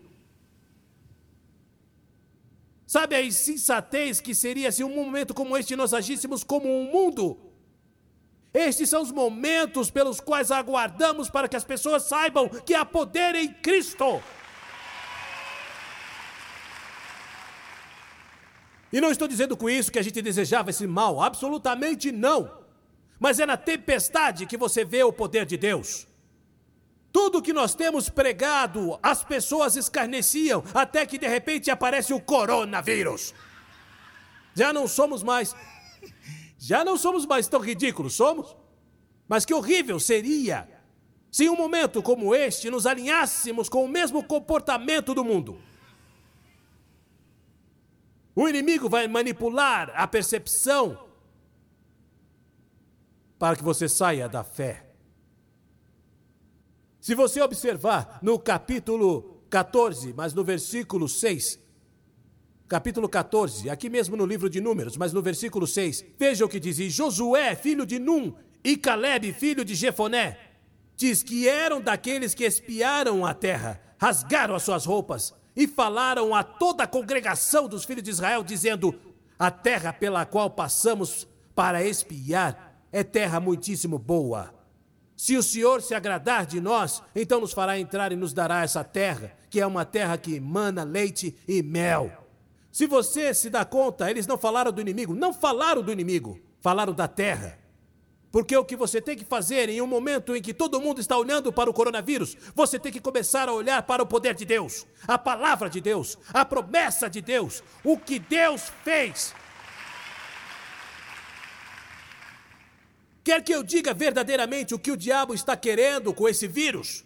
Sabe 2.87 3.15
a 3.15 3.21
insensatez 3.21 4.19
que 4.21 4.33
seria 4.33 4.71
se 4.71 4.83
um 4.83 4.93
momento 4.93 5.33
como 5.33 5.57
este 5.57 5.75
nós 5.75 5.93
agíssemos 5.93 6.43
como 6.43 6.67
um 6.67 6.91
mundo? 6.91 7.37
Estes 8.53 8.89
são 8.89 9.01
os 9.01 9.11
momentos 9.11 9.91
pelos 9.91 10.19
quais 10.19 10.49
aguardamos 10.49 11.29
para 11.29 11.47
que 11.47 11.57
as 11.57 11.65
pessoas 11.65 12.03
saibam 12.03 12.47
que 12.47 12.73
há 12.73 12.85
poder 12.85 13.35
em 13.35 13.51
Cristo. 13.51 14.21
E 18.95 19.01
não 19.01 19.11
estou 19.11 19.27
dizendo 19.27 19.57
com 19.57 19.69
isso 19.69 19.91
que 19.91 19.99
a 19.99 20.01
gente 20.01 20.21
desejava 20.21 20.69
esse 20.69 20.87
mal, 20.87 21.21
absolutamente 21.21 22.13
não. 22.13 22.49
Mas 23.19 23.41
é 23.41 23.45
na 23.45 23.57
tempestade 23.57 24.45
que 24.45 24.55
você 24.55 24.85
vê 24.85 25.03
o 25.03 25.11
poder 25.11 25.45
de 25.45 25.57
Deus. 25.57 26.07
Tudo 27.11 27.41
que 27.41 27.51
nós 27.51 27.75
temos 27.75 28.07
pregado, 28.07 28.97
as 29.03 29.21
pessoas 29.21 29.75
escarneciam, 29.75 30.63
até 30.73 31.05
que 31.05 31.17
de 31.17 31.27
repente 31.27 31.69
aparece 31.69 32.13
o 32.13 32.21
coronavírus. 32.21 33.33
Já 34.53 34.71
não 34.71 34.87
somos 34.87 35.21
mais. 35.21 35.53
Já 36.57 36.85
não 36.85 36.95
somos 36.95 37.25
mais 37.25 37.49
tão 37.49 37.59
ridículos, 37.59 38.13
somos? 38.13 38.55
Mas 39.27 39.43
que 39.43 39.53
horrível 39.53 39.99
seria 39.99 40.69
se 41.29 41.43
em 41.43 41.49
um 41.49 41.57
momento 41.57 42.01
como 42.01 42.33
este 42.33 42.69
nos 42.69 42.85
alinhássemos 42.85 43.67
com 43.67 43.83
o 43.83 43.89
mesmo 43.89 44.23
comportamento 44.23 45.13
do 45.13 45.25
mundo. 45.25 45.61
O 48.35 48.49
inimigo 48.49 48.89
vai 48.89 49.07
manipular 49.07 49.93
a 49.95 50.05
percepção 50.05 51.07
para 53.39 53.55
que 53.55 53.63
você 53.63 53.87
saia 53.87 54.27
da 54.27 54.43
fé. 54.43 54.85
Se 56.99 57.15
você 57.15 57.39
observar 57.41 58.19
no 58.21 58.37
capítulo 58.37 59.41
14, 59.49 60.13
mas 60.13 60.33
no 60.33 60.43
versículo 60.43 61.07
6, 61.07 61.59
capítulo 62.67 63.07
14, 63.07 63.69
aqui 63.69 63.89
mesmo 63.89 64.17
no 64.17 64.25
livro 64.25 64.49
de 64.49 64.59
Números, 64.59 64.97
mas 64.97 65.13
no 65.13 65.21
versículo 65.21 65.65
6, 65.65 66.03
veja 66.17 66.43
o 66.43 66.49
que 66.49 66.59
diz: 66.59 66.77
Josué, 66.91 67.55
filho 67.55 67.85
de 67.85 67.99
Num, 67.99 68.35
e 68.63 68.75
Caleb, 68.75 69.31
filho 69.31 69.63
de 69.63 69.75
Jefoné, 69.75 70.37
diz 70.97 71.23
que 71.23 71.47
eram 71.47 71.79
daqueles 71.79 72.33
que 72.33 72.43
espiaram 72.43 73.25
a 73.25 73.33
terra, 73.33 73.79
rasgaram 73.97 74.55
as 74.55 74.63
suas 74.63 74.85
roupas 74.85 75.33
e 75.55 75.67
falaram 75.67 76.35
a 76.35 76.43
toda 76.43 76.83
a 76.83 76.87
congregação 76.87 77.67
dos 77.67 77.85
filhos 77.85 78.03
de 78.03 78.09
Israel, 78.09 78.43
dizendo: 78.43 78.93
A 79.39 79.49
terra 79.49 79.93
pela 79.93 80.25
qual 80.25 80.49
passamos 80.49 81.27
para 81.55 81.83
espiar 81.83 82.81
é 82.91 83.03
terra 83.03 83.39
muitíssimo 83.39 83.97
boa. 83.97 84.53
Se 85.15 85.37
o 85.37 85.43
Senhor 85.43 85.81
se 85.81 85.95
agradar 85.95 86.45
de 86.45 86.59
nós, 86.59 87.01
então 87.15 87.39
nos 87.39 87.53
fará 87.53 87.79
entrar 87.79 88.11
e 88.11 88.17
nos 88.17 88.33
dará 88.33 88.63
essa 88.63 88.83
terra, 88.83 89.31
que 89.49 89.61
é 89.61 89.65
uma 89.65 89.85
terra 89.85 90.17
que 90.17 90.35
emana 90.35 90.83
leite 90.83 91.35
e 91.47 91.63
mel. 91.63 92.11
Se 92.69 92.85
você 92.85 93.33
se 93.33 93.49
dá 93.49 93.63
conta, 93.63 94.11
eles 94.11 94.27
não 94.27 94.37
falaram 94.37 94.73
do 94.73 94.81
inimigo, 94.81 95.15
não 95.15 95.33
falaram 95.33 95.81
do 95.81 95.91
inimigo, 95.93 96.37
falaram 96.59 96.93
da 96.93 97.07
terra. 97.07 97.57
Porque 98.35 98.57
o 98.57 98.65
que 98.65 98.75
você 98.75 98.99
tem 98.99 99.15
que 99.15 99.23
fazer 99.23 99.69
em 99.69 99.81
um 99.81 99.87
momento 99.87 100.35
em 100.35 100.41
que 100.41 100.53
todo 100.53 100.81
mundo 100.81 100.99
está 100.99 101.17
olhando 101.17 101.53
para 101.53 101.69
o 101.69 101.73
coronavírus, 101.73 102.35
você 102.53 102.77
tem 102.77 102.91
que 102.91 102.99
começar 102.99 103.47
a 103.47 103.53
olhar 103.53 103.81
para 103.83 104.03
o 104.03 104.05
poder 104.05 104.35
de 104.35 104.43
Deus, 104.43 104.85
a 105.07 105.17
palavra 105.17 105.69
de 105.69 105.79
Deus, 105.79 106.17
a 106.33 106.43
promessa 106.43 107.09
de 107.09 107.21
Deus, 107.21 107.63
o 107.81 107.97
que 107.97 108.19
Deus 108.19 108.69
fez. 108.83 109.33
Quer 113.23 113.41
que 113.41 113.55
eu 113.55 113.63
diga 113.63 113.93
verdadeiramente 113.93 114.75
o 114.75 114.79
que 114.79 114.91
o 114.91 114.97
diabo 114.97 115.33
está 115.33 115.55
querendo 115.55 116.13
com 116.13 116.27
esse 116.27 116.45
vírus? 116.45 117.05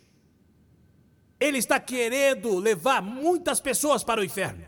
Ele 1.39 1.59
está 1.59 1.79
querendo 1.79 2.57
levar 2.57 3.03
muitas 3.03 3.59
pessoas 3.59 4.03
para 4.03 4.19
o 4.19 4.23
inferno. 4.23 4.65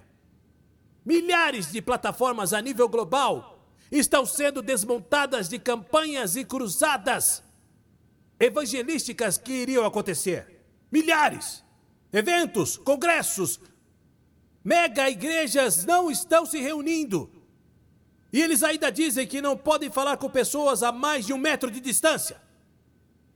Milhares 1.04 1.71
de 1.71 1.82
plataformas 1.82 2.54
a 2.54 2.62
nível 2.62 2.88
global 2.88 3.50
estão 3.91 4.25
sendo 4.25 4.62
desmontadas 4.62 5.49
de 5.49 5.60
campanhas 5.60 6.36
e 6.36 6.45
cruzadas 6.45 7.43
evangelísticas 8.39 9.38
que 9.38 9.51
iriam 9.51 9.86
acontecer. 9.86 10.63
Milhares. 10.91 11.63
Eventos, 12.13 12.77
congressos, 12.77 13.60
mega 14.63 15.10
igrejas 15.10 15.86
não 15.86 16.10
estão 16.12 16.45
se 16.45 16.60
reunindo 16.60 17.41
e 18.34 18.41
eles 18.41 18.63
ainda 18.63 18.91
dizem 18.91 19.27
que 19.27 19.41
não 19.41 19.58
podem 19.58 19.91
falar 19.91 20.17
com 20.17 20.30
pessoas 20.30 20.82
a 20.84 20.91
mais 20.91 21.25
de 21.25 21.34
um 21.34 21.38
metro 21.38 21.69
de 21.69 21.82
distância. 21.82 22.41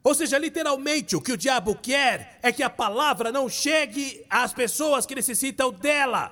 Ou 0.01 0.13
seja, 0.13 0.37
literalmente, 0.37 1.15
o 1.15 1.21
que 1.21 1.31
o 1.31 1.37
diabo 1.37 1.75
quer 1.75 2.39
é 2.41 2.51
que 2.51 2.63
a 2.63 2.69
palavra 2.69 3.31
não 3.31 3.49
chegue 3.49 4.25
às 4.29 4.53
pessoas 4.53 5.05
que 5.05 5.15
necessitam 5.15 5.71
dela. 5.71 6.31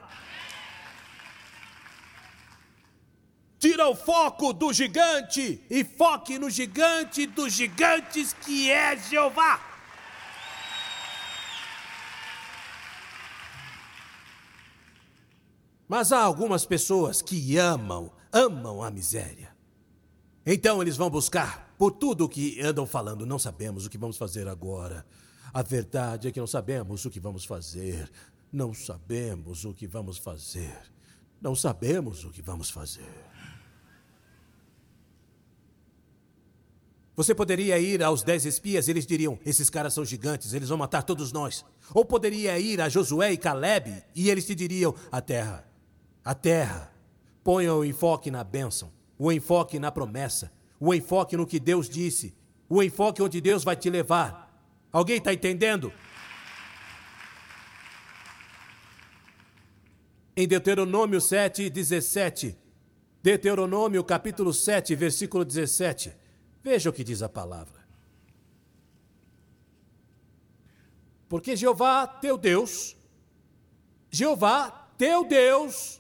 Tira 3.64 3.88
o 3.88 3.96
foco 3.96 4.52
do 4.52 4.74
gigante 4.74 5.64
e 5.70 5.86
foque 5.86 6.38
no 6.38 6.50
gigante 6.50 7.26
dos 7.26 7.54
gigantes 7.54 8.34
que 8.34 8.70
é 8.70 8.98
Jeová. 8.98 9.58
Mas 15.88 16.12
há 16.12 16.20
algumas 16.20 16.66
pessoas 16.66 17.22
que 17.22 17.58
amam, 17.58 18.12
amam 18.34 18.84
a 18.84 18.92
miséria. 18.92 19.56
Então 20.46 20.82
eles 20.82 20.98
vão 20.98 21.10
buscar 21.10 21.74
por 21.78 21.92
tudo 21.92 22.26
o 22.26 22.30
que 22.30 22.60
andam 22.60 22.86
falando, 22.86 23.26
não 23.26 23.40
sabemos 23.40 23.86
o 23.86 23.90
que 23.90 23.98
vamos 23.98 24.18
fazer 24.18 24.46
agora. 24.46 25.06
A 25.54 25.62
verdade 25.62 26.28
é 26.28 26.32
que 26.34 26.40
não 26.42 26.48
sabemos 26.48 27.06
o 27.06 27.10
que 27.10 27.22
vamos 27.22 27.46
fazer. 27.46 28.12
Não 28.52 28.74
sabemos 28.74 29.64
o 29.64 29.74
que 29.74 29.88
vamos 29.88 30.18
fazer. 30.18 30.92
Não 31.40 31.56
sabemos 31.56 32.26
o 32.26 32.30
que 32.30 32.42
vamos 32.42 32.70
fazer. 32.70 33.33
Você 37.16 37.36
poderia 37.36 37.78
ir 37.78 38.02
aos 38.02 38.24
dez 38.24 38.44
espias 38.44 38.88
e 38.88 38.92
eles 38.92 39.06
diriam: 39.06 39.38
Esses 39.46 39.70
caras 39.70 39.94
são 39.94 40.04
gigantes, 40.04 40.54
eles 40.54 40.70
vão 40.70 40.78
matar 40.78 41.04
todos 41.04 41.32
nós. 41.32 41.64
Ou 41.94 42.04
poderia 42.04 42.58
ir 42.58 42.82
a 42.82 42.90
Josué 42.90 43.32
e 43.32 43.38
Caleb 43.38 44.04
e 44.16 44.30
eles 44.30 44.46
te 44.46 44.56
diriam: 44.56 44.96
A 45.12 45.22
terra, 45.22 45.68
a 46.24 46.34
terra. 46.34 46.92
Ponha 47.44 47.74
o 47.74 47.84
enfoque 47.84 48.32
na 48.32 48.42
bênção, 48.42 48.90
o 49.20 49.30
enfoque 49.30 49.78
na 49.78 49.92
promessa, 49.92 50.50
o 50.80 50.94
enfoque 50.94 51.36
no 51.36 51.46
que 51.46 51.60
Deus 51.60 51.90
disse, 51.90 52.34
o 52.70 52.82
enfoque 52.82 53.22
onde 53.22 53.42
Deus 53.42 53.66
vai 53.66 53.76
te 53.76 53.90
levar. 53.90 54.50
Alguém 54.92 55.18
está 55.18 55.34
entendendo? 55.34 55.92
Em 60.38 60.48
Deuteronômio 60.48 61.20
7, 61.20 61.70
17. 61.70 62.58
Deuteronômio 63.22 64.04
capítulo 64.06 64.54
7, 64.54 64.96
versículo 64.96 65.44
17. 65.44 66.23
Veja 66.64 66.90
o 66.90 66.94
que 66.94 67.04
diz 67.04 67.22
a 67.22 67.28
palavra. 67.28 67.84
Porque 71.28 71.56
Jeová, 71.56 72.08
teu 72.08 72.38
Deus, 72.38 72.96
Jeová, 74.10 74.70
teu 74.98 75.26
Deus. 75.26 76.00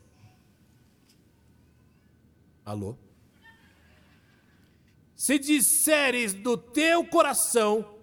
Alô? 2.64 2.96
Se 5.16 5.38
disseres 5.40 6.34
do 6.34 6.56
teu 6.56 7.06
coração, 7.08 7.98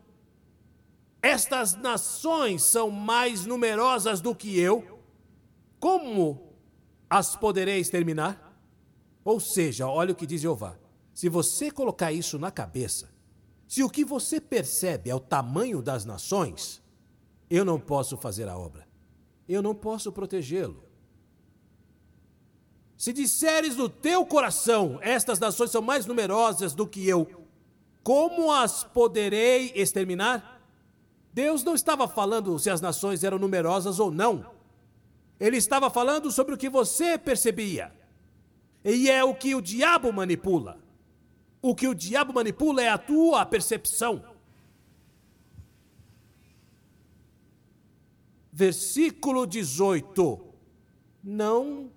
estas 1.23 1.75
nações 1.75 2.62
são 2.62 2.90
mais 2.90 3.46
numerosas 3.46 4.20
do 4.20 4.35
que 4.35 4.59
eu, 4.59 5.01
como 5.79 6.55
as 7.09 7.37
poderei 7.37 7.79
exterminar? 7.79 8.59
Ou 9.25 9.38
seja, 9.38 9.87
olha 9.87 10.12
o 10.12 10.16
que 10.16 10.27
diz 10.27 10.40
Jeová: 10.40 10.77
se 11.20 11.28
você 11.28 11.70
colocar 11.70 12.11
isso 12.12 12.38
na 12.38 12.50
cabeça, 12.50 13.11
se 13.68 13.83
o 13.83 13.90
que 13.90 14.06
você 14.06 14.40
percebe 14.40 15.11
é 15.11 15.14
o 15.14 15.20
tamanho 15.20 15.83
das 15.83 16.06
nações, 16.06 16.83
eu 17.50 17.62
não 17.62 17.78
posso 17.78 18.16
fazer 18.16 18.48
a 18.48 18.56
obra, 18.56 18.88
eu 19.46 19.61
não 19.61 19.74
posso 19.74 20.11
protegê-lo. 20.11 20.83
Se 22.96 23.12
disseres 23.12 23.76
no 23.76 23.87
teu 23.87 24.24
coração, 24.24 24.98
estas 25.02 25.38
nações 25.38 25.70
são 25.70 25.83
mais 25.83 26.06
numerosas 26.06 26.74
do 26.74 26.87
que 26.87 27.06
eu, 27.06 27.28
como 28.02 28.50
as 28.50 28.83
poderei 28.83 29.72
exterminar? 29.74 30.62
Deus 31.35 31.62
não 31.62 31.74
estava 31.74 32.09
falando 32.09 32.59
se 32.59 32.70
as 32.70 32.80
nações 32.80 33.22
eram 33.22 33.38
numerosas 33.38 34.00
ou 34.00 34.11
não. 34.11 34.50
Ele 35.38 35.59
estava 35.59 35.90
falando 35.90 36.33
sobre 36.33 36.54
o 36.54 36.56
que 36.56 36.70
você 36.70 37.18
percebia. 37.18 37.92
E 38.83 39.11
é 39.11 39.22
o 39.22 39.35
que 39.35 39.54
o 39.54 39.61
diabo 39.61 40.11
manipula. 40.11 40.79
O 41.62 41.75
que 41.75 41.87
o 41.87 41.94
diabo 41.94 42.33
manipula 42.33 42.83
é 42.83 42.88
a 42.88 42.99
tua 42.99 43.44
percepção. 43.44 44.25
Versículo 48.53 49.46
18. 49.46 50.40
Não 51.23 51.90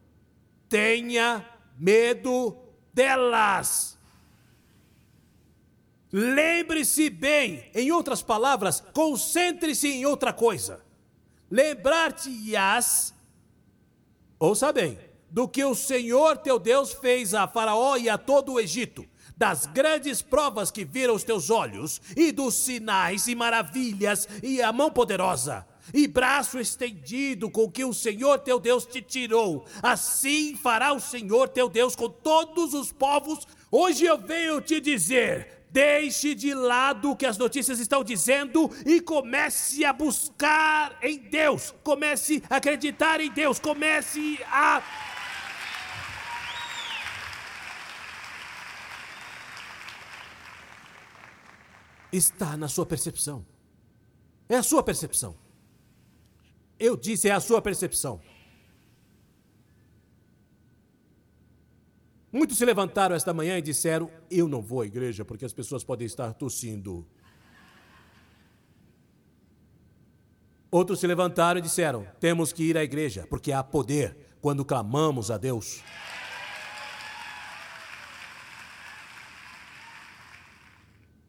tenha 0.68 1.48
medo 1.78 2.58
delas. 2.94 3.98
Lembre-se 6.12 7.10
bem, 7.10 7.72
em 7.74 7.92
outras 7.92 8.22
palavras, 8.22 8.82
concentre-se 8.94 9.88
em 9.88 10.06
outra 10.06 10.32
coisa. 10.32 10.86
Lembrar-te-ás, 11.50 13.16
ouça 14.38 14.72
bem, 14.72 15.00
do 15.30 15.48
que 15.48 15.64
o 15.64 15.74
Senhor 15.74 16.38
teu 16.38 16.60
Deus 16.60 16.94
fez 16.94 17.34
a 17.34 17.48
Faraó 17.48 17.98
e 17.98 18.10
a 18.10 18.18
todo 18.20 18.54
o 18.54 18.60
Egito, 18.60 19.04
das 19.36 19.66
grandes 19.66 20.22
provas 20.22 20.72
que 20.72 20.86
viram 20.86 21.16
os 21.16 21.24
teus 21.24 21.50
olhos, 21.50 22.02
e 22.16 22.32
dos 22.32 22.56
sinais 22.56 23.28
e 23.28 23.36
maravilhas 23.36 24.28
e 24.42 24.62
a 24.62 24.72
mão 24.72 24.92
poderosa 24.92 25.66
e 25.94 26.08
braço 26.08 26.60
estendido 26.60 27.50
com 27.50 27.70
que 27.70 27.84
o 27.84 27.94
Senhor 27.94 28.40
teu 28.40 28.60
Deus 28.60 28.86
te 28.86 29.02
tirou. 29.02 29.66
Assim 29.82 30.56
fará 30.56 30.94
o 30.94 31.00
Senhor 31.00 31.50
teu 31.50 31.68
Deus 31.68 31.96
com 31.96 32.10
todos 32.10 32.74
os 32.74 32.92
povos. 32.92 33.48
Hoje 33.72 34.06
eu 34.06 34.18
venho 34.18 34.62
te 34.62 34.80
dizer: 34.80 35.66
deixe 35.72 36.36
de 36.36 36.54
lado 36.54 37.12
o 37.12 37.16
que 37.16 37.26
as 37.26 37.38
notícias 37.38 37.80
estão 37.80 38.04
dizendo 38.04 38.70
e 38.86 39.02
comece 39.02 39.84
a 39.84 39.92
buscar 39.92 40.98
em 41.02 41.18
Deus. 41.18 41.74
Comece 41.84 42.44
a 42.50 42.58
acreditar 42.58 43.20
em 43.20 43.32
Deus. 43.32 43.60
Comece 43.60 44.40
a. 44.52 44.82
Está 52.14 52.56
na 52.56 52.68
sua 52.68 52.86
percepção. 52.86 53.44
É 54.48 54.56
a 54.56 54.64
sua 54.64 54.84
percepção. 54.84 55.36
Eu 56.80 56.96
disse, 56.96 57.28
é 57.28 57.32
a 57.32 57.40
sua 57.40 57.60
percepção. 57.60 58.22
Muitos 62.32 62.58
se 62.58 62.66
levantaram 62.66 63.16
esta 63.16 63.34
manhã 63.34 63.58
e 63.58 63.62
disseram: 63.62 64.10
Eu 64.30 64.48
não 64.48 64.62
vou 64.62 64.82
à 64.82 64.86
igreja 64.86 65.26
porque 65.26 65.46
as 65.46 65.54
pessoas 65.54 65.84
podem 65.84 66.06
estar 66.06 66.34
tossindo. 66.34 67.08
Outros 70.72 71.00
se 71.00 71.08
levantaram 71.08 71.60
e 71.60 71.62
disseram: 71.62 72.08
Temos 72.20 72.52
que 72.52 72.64
ir 72.64 72.78
à 72.78 72.84
igreja 72.84 73.28
porque 73.30 73.52
há 73.52 73.64
poder 73.64 74.18
quando 74.42 74.66
clamamos 74.66 75.30
a 75.30 75.38
Deus. 75.38 75.84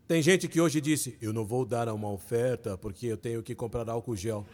Tem 0.06 0.20
gente 0.20 0.46
que 0.48 0.60
hoje 0.60 0.80
disse: 0.80 1.16
Eu 1.20 1.32
não 1.32 1.46
vou 1.46 1.64
dar 1.64 1.88
uma 1.88 2.10
oferta 2.10 2.76
porque 2.76 3.06
eu 3.06 3.16
tenho 3.16 3.42
que 3.42 3.54
comprar 3.54 3.88
álcool 3.88 4.16
gel. 4.16 4.46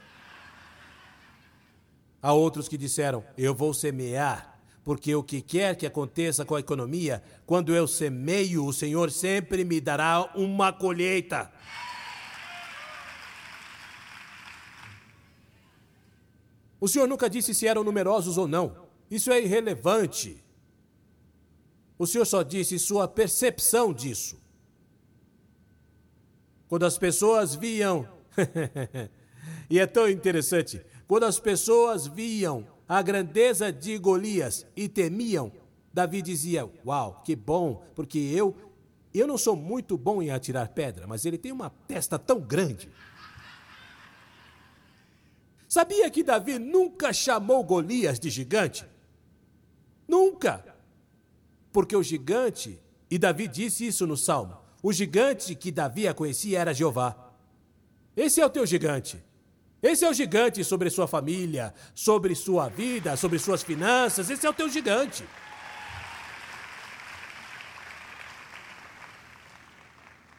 Há 2.22 2.32
outros 2.32 2.68
que 2.68 2.78
disseram: 2.78 3.24
Eu 3.36 3.52
vou 3.52 3.74
semear, 3.74 4.60
porque 4.84 5.12
o 5.12 5.24
que 5.24 5.42
quer 5.42 5.74
que 5.74 5.86
aconteça 5.86 6.44
com 6.44 6.54
a 6.54 6.60
economia, 6.60 7.22
quando 7.46 7.74
eu 7.74 7.88
semeio, 7.88 8.64
o 8.64 8.72
Senhor 8.72 9.10
sempre 9.10 9.64
me 9.64 9.80
dará 9.80 10.30
uma 10.36 10.72
colheita. 10.72 11.50
O 16.80 16.88
Senhor 16.88 17.08
nunca 17.08 17.28
disse 17.28 17.52
se 17.54 17.66
eram 17.66 17.82
numerosos 17.82 18.38
ou 18.38 18.46
não. 18.46 18.88
Isso 19.10 19.32
é 19.32 19.42
irrelevante. 19.42 20.42
O 21.98 22.06
Senhor 22.06 22.24
só 22.24 22.42
disse 22.42 22.78
sua 22.78 23.08
percepção 23.08 23.92
disso. 23.92 24.40
Quando 26.70 26.86
as 26.86 26.96
pessoas 26.96 27.56
viam. 27.56 28.08
e 29.68 29.80
é 29.80 29.86
tão 29.88 30.08
interessante. 30.08 30.80
Quando 31.08 31.24
as 31.24 31.40
pessoas 31.40 32.06
viam 32.06 32.64
a 32.88 33.02
grandeza 33.02 33.72
de 33.72 33.98
Golias 33.98 34.64
e 34.76 34.88
temiam, 34.88 35.50
Davi 35.92 36.22
dizia: 36.22 36.70
Uau, 36.86 37.22
que 37.24 37.34
bom, 37.34 37.84
porque 37.96 38.20
eu 38.20 38.54
eu 39.12 39.26
não 39.26 39.36
sou 39.36 39.56
muito 39.56 39.98
bom 39.98 40.22
em 40.22 40.30
atirar 40.30 40.68
pedra, 40.68 41.08
mas 41.08 41.24
ele 41.24 41.36
tem 41.36 41.50
uma 41.50 41.70
testa 41.88 42.16
tão 42.16 42.38
grande. 42.38 42.88
Sabia 45.68 46.08
que 46.08 46.22
Davi 46.22 46.56
nunca 46.60 47.12
chamou 47.12 47.64
Golias 47.64 48.20
de 48.20 48.30
gigante? 48.30 48.86
Nunca! 50.06 50.64
Porque 51.72 51.96
o 51.96 52.02
gigante, 52.04 52.80
e 53.10 53.18
Davi 53.18 53.48
disse 53.48 53.84
isso 53.84 54.06
no 54.06 54.16
salmo, 54.16 54.59
o 54.82 54.92
gigante 54.92 55.54
que 55.54 55.70
Davi 55.70 56.12
conhecia 56.14 56.58
era 56.58 56.74
Jeová. 56.74 57.32
Esse 58.16 58.40
é 58.40 58.46
o 58.46 58.50
teu 58.50 58.66
gigante. 58.66 59.22
Esse 59.82 60.04
é 60.04 60.10
o 60.10 60.14
gigante 60.14 60.62
sobre 60.62 60.90
sua 60.90 61.06
família, 61.06 61.74
sobre 61.94 62.34
sua 62.34 62.68
vida, 62.68 63.16
sobre 63.16 63.38
suas 63.38 63.62
finanças. 63.62 64.28
Esse 64.28 64.46
é 64.46 64.50
o 64.50 64.54
teu 64.54 64.68
gigante. 64.68 65.24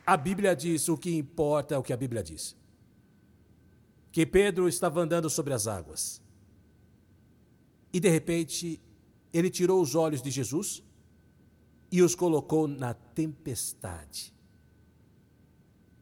A 0.06 0.18
Bíblia 0.18 0.56
diz 0.56 0.90
o 0.90 0.98
que 0.98 1.16
importa 1.16 1.76
é 1.76 1.78
o 1.78 1.84
que 1.84 1.94
a 1.94 1.98
Bíblia 1.98 2.22
diz. 2.22 2.56
Que 4.12 4.26
Pedro 4.26 4.68
estava 4.68 5.02
andando 5.02 5.30
sobre 5.30 5.54
as 5.54 5.68
águas. 5.68 6.22
E 7.94 8.00
de 8.00 8.10
repente, 8.10 8.82
ele 9.34 9.50
tirou 9.50 9.82
os 9.82 9.96
olhos 9.96 10.22
de 10.22 10.30
Jesus 10.30 10.84
e 11.92 12.02
os 12.02 12.16
colocou 12.16 12.68
na 12.68 12.94
tempestade. 12.94 14.34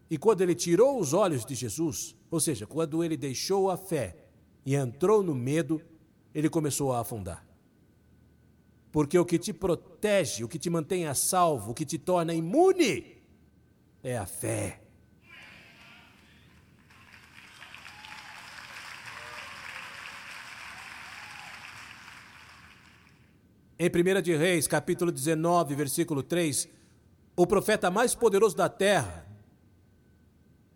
E 0.09 0.17
quando 0.17 0.41
ele 0.41 0.55
tirou 0.55 0.99
os 0.99 1.13
olhos 1.13 1.45
de 1.45 1.55
Jesus, 1.55 2.15
ou 2.29 2.39
seja, 2.39 2.67
quando 2.67 3.03
ele 3.03 3.17
deixou 3.17 3.69
a 3.69 3.77
fé 3.77 4.15
e 4.65 4.75
entrou 4.75 5.23
no 5.23 5.33
medo, 5.33 5.81
ele 6.33 6.49
começou 6.49 6.91
a 6.91 6.99
afundar. 6.99 7.47
Porque 8.91 9.17
o 9.17 9.25
que 9.25 9.37
te 9.37 9.53
protege, 9.53 10.43
o 10.43 10.47
que 10.47 10.57
te 10.57 10.69
mantém 10.69 11.05
a 11.05 11.13
salvo, 11.13 11.71
o 11.71 11.73
que 11.73 11.85
te 11.85 11.97
torna 11.97 12.33
imune, 12.33 13.17
é 14.01 14.17
a 14.17 14.25
fé. 14.25 14.78
Em 23.81 23.87
1 23.87 24.21
de 24.21 24.35
Reis, 24.35 24.67
capítulo 24.67 25.09
19, 25.09 25.73
versículo 25.73 26.21
3, 26.21 26.67
o 27.33 27.47
profeta 27.47 27.89
mais 27.89 28.13
poderoso 28.13 28.53
da 28.53 28.67
terra, 28.67 29.25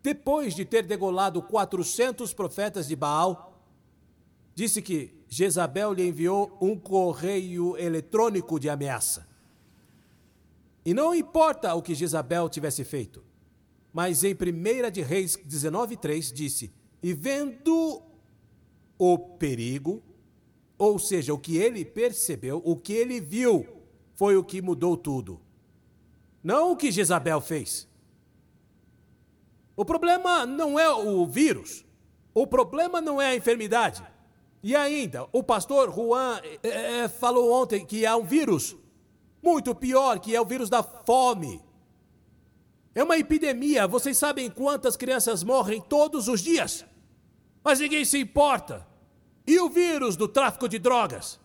depois 0.02 0.56
de 0.56 0.64
ter 0.64 0.84
degolado 0.84 1.42
400 1.42 2.34
profetas 2.34 2.88
de 2.88 2.96
Baal, 2.96 3.62
disse 4.56 4.82
que 4.82 5.22
Jezabel 5.28 5.92
lhe 5.92 6.08
enviou 6.08 6.58
um 6.62 6.80
correio 6.80 7.76
eletrônico 7.76 8.58
de 8.58 8.70
ameaça. 8.70 9.28
E 10.86 10.94
não 10.94 11.14
importa 11.14 11.76
o 11.76 11.82
que 11.82 11.94
Jezabel 11.94 12.48
tivesse 12.48 12.86
feito, 12.86 13.22
mas 13.92 14.24
em 14.24 14.34
1 14.34 14.90
de 14.90 15.02
Reis 15.02 15.36
19,3 15.36 16.32
disse: 16.32 16.72
E 17.02 17.14
vendo 17.14 18.02
o 18.98 19.20
perigo, 19.20 20.02
ou 20.84 21.00
seja, 21.00 21.34
o 21.34 21.38
que 21.38 21.56
ele 21.56 21.86
percebeu, 21.86 22.62
o 22.64 22.76
que 22.76 22.92
ele 22.92 23.22
viu, 23.22 23.66
foi 24.16 24.36
o 24.36 24.44
que 24.44 24.62
mudou 24.62 24.98
tudo. 24.98 25.40
Não 26.44 26.74
o 26.74 26.76
que 26.76 26.92
Jezabel 26.92 27.40
fez. 27.40 27.88
O 29.78 29.86
problema 29.86 30.46
não 30.46 30.78
é 30.78 30.90
o 30.94 31.26
vírus. 31.26 31.86
O 32.34 32.46
problema 32.46 33.00
não 33.00 33.22
é 33.22 33.28
a 33.28 33.36
enfermidade. 33.36 34.04
E 34.62 34.76
ainda, 34.76 35.26
o 35.32 35.42
pastor 35.42 35.94
Juan 35.94 36.42
é, 36.62 37.08
falou 37.08 37.54
ontem 37.54 37.86
que 37.86 38.06
há 38.06 38.18
um 38.18 38.26
vírus 38.26 38.76
muito 39.42 39.74
pior, 39.74 40.20
que 40.20 40.36
é 40.36 40.42
o 40.42 40.46
vírus 40.46 40.70
da 40.70 40.84
fome. 40.84 41.62
É 42.94 43.04
uma 43.04 43.18
epidemia. 43.18 43.88
Vocês 43.88 44.18
sabem 44.18 44.50
quantas 44.50 44.98
crianças 44.98 45.44
morrem 45.44 45.82
todos 45.82 46.28
os 46.28 46.42
dias? 46.42 46.86
Mas 47.64 47.80
ninguém 47.80 48.04
se 48.04 48.20
importa. 48.20 48.86
E 49.46 49.60
o 49.60 49.70
vírus 49.70 50.16
do 50.16 50.28
tráfico 50.28 50.70
de 50.70 50.80
drogas, 50.80 51.40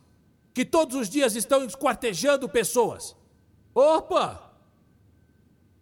que 0.54 0.64
todos 0.64 0.96
os 0.96 1.08
dias 1.08 1.34
estão 1.34 1.64
esquartejando 1.64 2.48
pessoas. 2.48 3.16
Opa! 3.74 4.52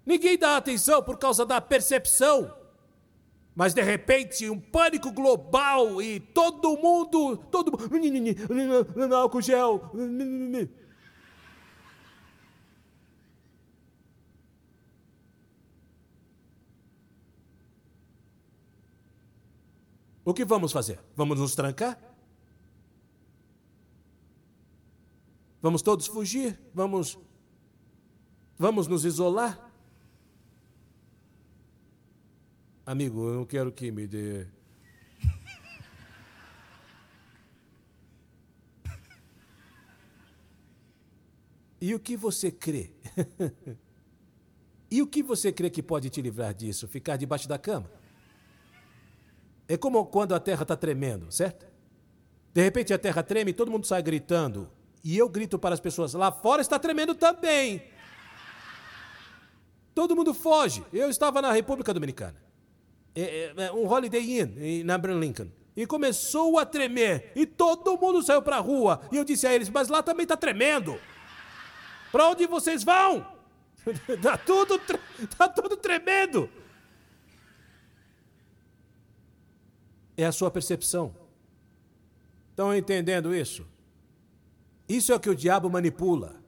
Ninguém 0.04 0.38
dá 0.38 0.56
atenção 0.56 1.02
por 1.02 1.18
causa 1.18 1.44
da 1.44 1.60
percepção. 1.60 2.54
Mas 3.54 3.72
de 3.72 3.82
repente, 3.82 4.48
um 4.50 4.60
pânico 4.60 5.10
global 5.10 6.00
e 6.00 6.20
todo 6.20 6.76
mundo, 6.76 7.38
todo 7.50 7.72
álcool 9.14 9.40
gel. 9.40 9.90
O 20.26 20.34
que 20.34 20.44
vamos 20.44 20.72
fazer? 20.72 20.98
Vamos 21.14 21.38
nos 21.38 21.54
trancar? 21.54 21.96
Vamos 25.62 25.82
todos 25.82 26.08
fugir? 26.08 26.58
Vamos 26.74 27.16
vamos 28.58 28.88
nos 28.88 29.04
isolar? 29.04 29.70
Amigo, 32.84 33.28
eu 33.28 33.34
não 33.36 33.46
quero 33.46 33.70
que 33.70 33.92
me 33.92 34.08
dê 34.08 34.48
E 41.80 41.94
o 41.94 42.00
que 42.00 42.16
você 42.16 42.50
crê? 42.50 42.90
e 44.90 45.00
o 45.00 45.06
que 45.06 45.22
você 45.22 45.52
crê 45.52 45.70
que 45.70 45.84
pode 45.84 46.10
te 46.10 46.20
livrar 46.20 46.52
disso? 46.52 46.88
Ficar 46.88 47.16
debaixo 47.16 47.46
da 47.46 47.60
cama? 47.60 47.88
É 49.68 49.76
como 49.76 50.06
quando 50.06 50.34
a 50.34 50.40
terra 50.40 50.62
está 50.62 50.76
tremendo, 50.76 51.30
certo? 51.30 51.66
De 52.52 52.62
repente 52.62 52.94
a 52.94 52.98
terra 52.98 53.22
treme 53.22 53.50
e 53.50 53.54
todo 53.54 53.70
mundo 53.70 53.86
sai 53.86 54.02
gritando. 54.02 54.70
E 55.04 55.16
eu 55.16 55.28
grito 55.28 55.58
para 55.58 55.74
as 55.74 55.80
pessoas: 55.80 56.14
lá 56.14 56.32
fora 56.32 56.62
está 56.62 56.78
tremendo 56.78 57.14
também. 57.14 57.82
Todo 59.94 60.14
mundo 60.14 60.34
foge. 60.34 60.84
Eu 60.92 61.08
estava 61.08 61.40
na 61.40 61.52
República 61.52 61.92
Dominicana. 61.94 62.36
É, 63.14 63.52
é, 63.56 63.64
é 63.64 63.72
um 63.72 63.90
Holiday 63.90 64.40
Inn, 64.40 64.84
na 64.84 64.94
Abraham 64.94 65.20
Lincoln. 65.20 65.48
E 65.76 65.86
começou 65.86 66.58
a 66.58 66.66
tremer. 66.66 67.32
E 67.34 67.46
todo 67.46 67.96
mundo 67.96 68.22
saiu 68.22 68.42
para 68.42 68.56
a 68.56 68.60
rua. 68.60 69.00
E 69.12 69.16
eu 69.16 69.24
disse 69.24 69.46
a 69.46 69.54
eles: 69.54 69.68
Mas 69.68 69.88
lá 69.88 70.02
também 70.02 70.24
está 70.24 70.36
tremendo. 70.36 70.98
Para 72.12 72.28
onde 72.28 72.46
vocês 72.46 72.82
vão? 72.84 73.26
Está 74.08 74.36
tudo, 74.44 74.80
tá 75.36 75.48
tudo 75.48 75.76
tremendo. 75.76 76.48
É 80.16 80.24
a 80.24 80.32
sua 80.32 80.50
percepção. 80.50 81.14
Estão 82.50 82.74
entendendo 82.74 83.34
isso? 83.34 83.66
Isso 84.88 85.12
é 85.12 85.14
o 85.14 85.20
que 85.20 85.28
o 85.28 85.34
diabo 85.34 85.68
manipula. 85.68 86.40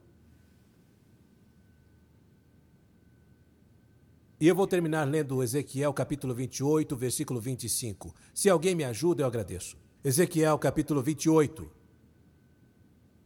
E 4.39 4.47
eu 4.47 4.55
vou 4.55 4.65
terminar 4.65 5.03
lendo 5.03 5.43
Ezequiel 5.43 5.93
capítulo 5.93 6.33
28, 6.33 6.95
versículo 6.95 7.41
25. 7.41 8.15
Se 8.33 8.49
alguém 8.49 8.73
me 8.73 8.85
ajuda, 8.85 9.23
eu 9.23 9.27
agradeço. 9.27 9.77
Ezequiel 10.01 10.57
capítulo 10.57 11.03
28, 11.03 11.69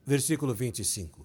versículo 0.03 0.55
25. 0.55 1.22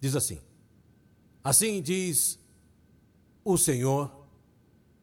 Diz 0.00 0.16
assim: 0.16 0.40
Assim 1.44 1.82
diz 1.82 2.38
o 3.44 3.56
Senhor 3.56 4.26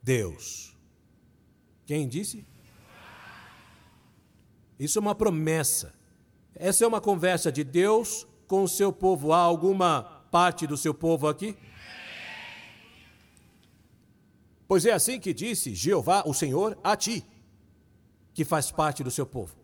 Deus. 0.01 0.75
Quem 1.85 2.07
disse? 2.07 2.45
Isso 4.79 4.99
é 4.99 5.01
uma 5.01 5.15
promessa. 5.15 5.93
Essa 6.53 6.83
é 6.83 6.87
uma 6.87 6.99
conversa 6.99 7.51
de 7.51 7.63
Deus 7.63 8.27
com 8.47 8.63
o 8.63 8.67
seu 8.67 8.91
povo. 8.91 9.31
Há 9.31 9.39
alguma 9.39 10.03
parte 10.31 10.67
do 10.67 10.75
seu 10.75 10.93
povo 10.93 11.27
aqui? 11.27 11.55
Pois 14.67 14.85
é 14.85 14.91
assim 14.91 15.19
que 15.19 15.33
disse 15.33 15.73
Jeová, 15.73 16.23
o 16.25 16.33
Senhor, 16.33 16.77
a 16.83 16.95
ti, 16.95 17.25
que 18.33 18.43
faz 18.43 18.69
parte 18.69 19.03
do 19.03 19.09
seu 19.09 19.25
povo. 19.25 19.55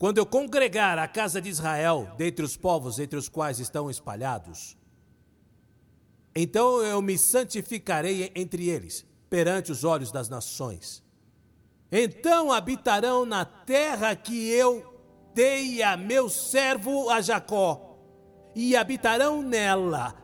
Quando 0.00 0.16
eu 0.16 0.24
congregar 0.24 0.98
a 0.98 1.06
casa 1.06 1.42
de 1.42 1.50
Israel 1.50 2.10
dentre 2.16 2.42
os 2.42 2.56
povos 2.56 2.98
entre 2.98 3.18
os 3.18 3.28
quais 3.28 3.60
estão 3.60 3.90
espalhados, 3.90 4.74
então 6.34 6.80
eu 6.80 7.02
me 7.02 7.18
santificarei 7.18 8.32
entre 8.34 8.66
eles, 8.66 9.04
perante 9.28 9.70
os 9.70 9.84
olhos 9.84 10.10
das 10.10 10.26
nações. 10.30 11.04
Então 11.92 12.50
habitarão 12.50 13.26
na 13.26 13.44
terra 13.44 14.16
que 14.16 14.48
eu 14.48 14.82
dei 15.34 15.82
a 15.82 15.98
meu 15.98 16.30
servo 16.30 17.10
a 17.10 17.20
Jacó, 17.20 17.98
e 18.56 18.74
habitarão 18.74 19.42
nela. 19.42 20.16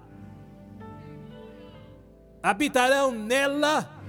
Habitarão 2.43 3.13
nela, 3.13 4.03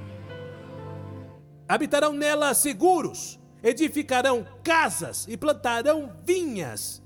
habitarão 1.67 2.13
nela 2.13 2.53
seguros 2.53 3.37
edificarão 3.63 4.45
casas 4.67 5.25
e 5.29 5.37
plantarão 5.37 6.11
vinhas. 6.25 7.01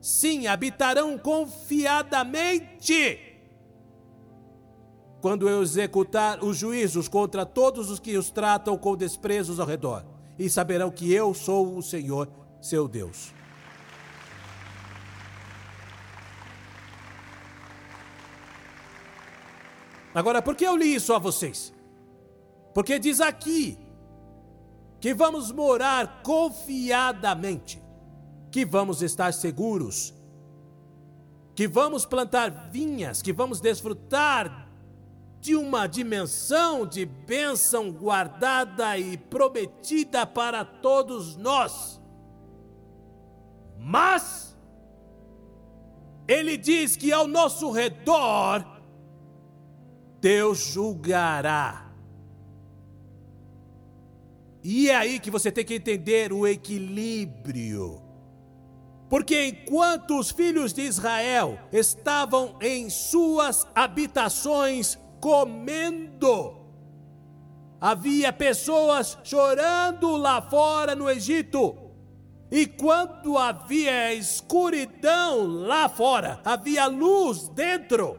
Sim, 0.00 0.46
habitarão 0.46 1.18
confiadamente. 1.18 3.20
Quando 5.20 5.46
eu 5.46 5.62
executar 5.62 6.42
os 6.42 6.56
juízos 6.56 7.06
contra 7.06 7.44
todos 7.44 7.90
os 7.90 8.00
que 8.00 8.16
os 8.16 8.30
tratam 8.30 8.78
com 8.78 8.96
desprezos 8.96 9.60
ao 9.60 9.66
redor, 9.66 10.06
e 10.38 10.48
saberão 10.48 10.90
que 10.90 11.12
eu 11.12 11.34
sou 11.34 11.76
o 11.76 11.82
Senhor, 11.82 12.30
seu 12.62 12.88
Deus. 12.88 13.34
Agora, 20.14 20.40
por 20.40 20.56
que 20.56 20.64
eu 20.64 20.74
li 20.74 20.94
isso 20.94 21.12
a 21.12 21.18
vocês? 21.18 21.74
Porque 22.72 22.98
diz 22.98 23.20
aqui 23.20 23.85
que 25.00 25.14
vamos 25.14 25.52
morar 25.52 26.22
confiadamente, 26.22 27.82
que 28.50 28.64
vamos 28.64 29.02
estar 29.02 29.32
seguros, 29.32 30.14
que 31.54 31.68
vamos 31.68 32.04
plantar 32.04 32.70
vinhas, 32.70 33.22
que 33.22 33.32
vamos 33.32 33.60
desfrutar 33.60 34.68
de 35.40 35.54
uma 35.54 35.86
dimensão 35.86 36.86
de 36.86 37.06
bênção 37.06 37.92
guardada 37.92 38.98
e 38.98 39.16
prometida 39.16 40.26
para 40.26 40.64
todos 40.64 41.36
nós. 41.36 42.00
Mas 43.78 44.56
ele 46.26 46.56
diz 46.56 46.96
que 46.96 47.12
ao 47.12 47.28
nosso 47.28 47.70
redor 47.70 48.66
Deus 50.20 50.58
julgará. 50.58 51.85
E 54.68 54.90
é 54.90 54.96
aí 54.96 55.20
que 55.20 55.30
você 55.30 55.52
tem 55.52 55.64
que 55.64 55.76
entender 55.76 56.32
o 56.32 56.44
equilíbrio. 56.44 58.02
Porque 59.08 59.46
enquanto 59.46 60.18
os 60.18 60.32
filhos 60.32 60.72
de 60.72 60.82
Israel 60.82 61.56
estavam 61.72 62.56
em 62.60 62.90
suas 62.90 63.64
habitações 63.72 64.98
comendo, 65.20 66.56
havia 67.80 68.32
pessoas 68.32 69.16
chorando 69.22 70.16
lá 70.16 70.42
fora 70.42 70.96
no 70.96 71.08
Egito. 71.08 71.76
E 72.50 72.66
quando 72.66 73.38
havia 73.38 74.14
escuridão 74.14 75.46
lá 75.46 75.88
fora, 75.88 76.40
havia 76.44 76.88
luz 76.88 77.48
dentro. 77.50 78.18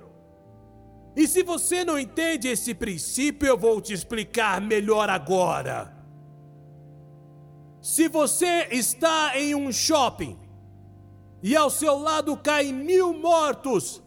E 1.13 1.27
se 1.27 1.43
você 1.43 1.83
não 1.83 1.99
entende 1.99 2.47
esse 2.47 2.73
princípio, 2.73 3.49
eu 3.49 3.57
vou 3.57 3.81
te 3.81 3.91
explicar 3.91 4.61
melhor 4.61 5.09
agora. 5.09 5.96
Se 7.87 8.09
você 8.09 8.67
está 8.69 9.39
em 9.39 9.55
um 9.55 9.71
shopping 9.71 10.37
e 11.41 11.55
ao 11.55 11.69
seu 11.69 11.97
lado 11.97 12.35
caem 12.35 12.73
mil 12.73 13.13
mortos 13.13 14.03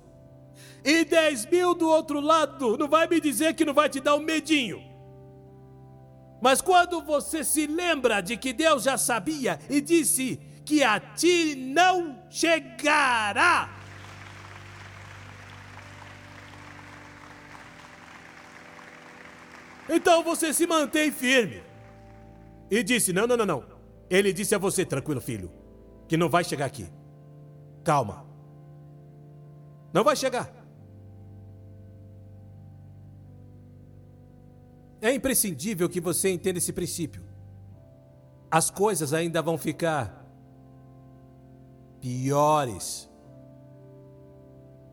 e 0.84 1.02
dez 1.02 1.46
mil 1.46 1.74
do 1.74 1.88
outro 1.88 2.20
lado, 2.20 2.76
não 2.76 2.86
vai 2.86 3.06
me 3.06 3.18
dizer 3.18 3.54
que 3.54 3.64
não 3.64 3.72
vai 3.72 3.88
te 3.88 3.98
dar 3.98 4.16
um 4.16 4.20
medinho. 4.20 4.82
Mas 6.42 6.60
quando 6.60 7.00
você 7.00 7.42
se 7.42 7.66
lembra 7.66 8.20
de 8.20 8.36
que 8.36 8.52
Deus 8.52 8.82
já 8.82 8.98
sabia 8.98 9.58
e 9.70 9.80
disse 9.80 10.38
que 10.62 10.84
a 10.84 11.00
ti 11.00 11.54
não 11.54 12.22
chegará, 12.28 13.70
então 19.88 20.22
você 20.22 20.52
se 20.52 20.66
mantém 20.66 21.10
firme. 21.10 21.69
E 22.70 22.82
disse: 22.82 23.12
Não, 23.12 23.26
não, 23.26 23.36
não, 23.36 23.46
não. 23.46 23.64
Ele 24.08 24.32
disse 24.32 24.54
a 24.54 24.58
você, 24.58 24.84
tranquilo, 24.84 25.20
filho, 25.20 25.50
que 26.08 26.16
não 26.16 26.28
vai 26.28 26.44
chegar 26.44 26.66
aqui. 26.66 26.86
Calma. 27.82 28.26
Não 29.92 30.04
vai 30.04 30.14
chegar. 30.16 30.52
É 35.00 35.12
imprescindível 35.12 35.88
que 35.88 36.00
você 36.00 36.28
entenda 36.28 36.58
esse 36.58 36.72
princípio. 36.72 37.22
As 38.50 38.70
coisas 38.70 39.12
ainda 39.12 39.40
vão 39.40 39.56
ficar 39.56 40.26
piores. 42.00 43.08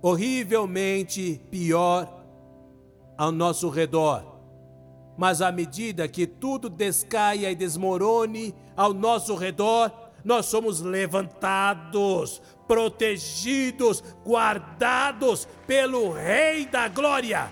Horrivelmente 0.02 1.42
pior 1.50 2.24
ao 3.18 3.32
nosso 3.32 3.70
redor. 3.70 4.37
Mas 5.18 5.42
à 5.42 5.52
medida 5.52 6.08
que 6.08 6.28
tudo 6.28 6.70
descaia 6.70 7.52
e 7.52 7.56
desmorone 7.56 8.54
ao 8.76 8.94
nosso 8.94 9.36
redor, 9.36 9.92
nós 10.24 10.46
somos 10.46 10.82
levantados, 10.82 12.42
protegidos, 12.68 14.04
guardados 14.26 15.48
pelo 15.66 16.12
Rei 16.12 16.66
da 16.66 16.88
Glória. 16.88 17.50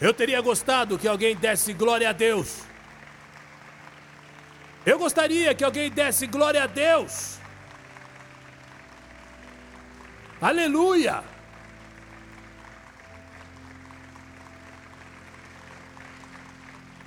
Eu 0.00 0.14
teria 0.14 0.40
gostado 0.40 0.98
que 0.98 1.06
alguém 1.06 1.36
desse 1.36 1.72
glória 1.72 2.08
a 2.08 2.12
Deus. 2.12 2.62
Eu 4.84 4.98
gostaria 4.98 5.54
que 5.54 5.62
alguém 5.62 5.90
desse 5.90 6.26
glória 6.26 6.64
a 6.64 6.66
Deus. 6.66 7.38
Aleluia! 10.40 11.31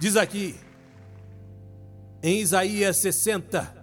Diz 0.06 0.16
aqui, 0.16 0.53
em 2.22 2.39
Isaías 2.39 2.97
60, 2.97 3.76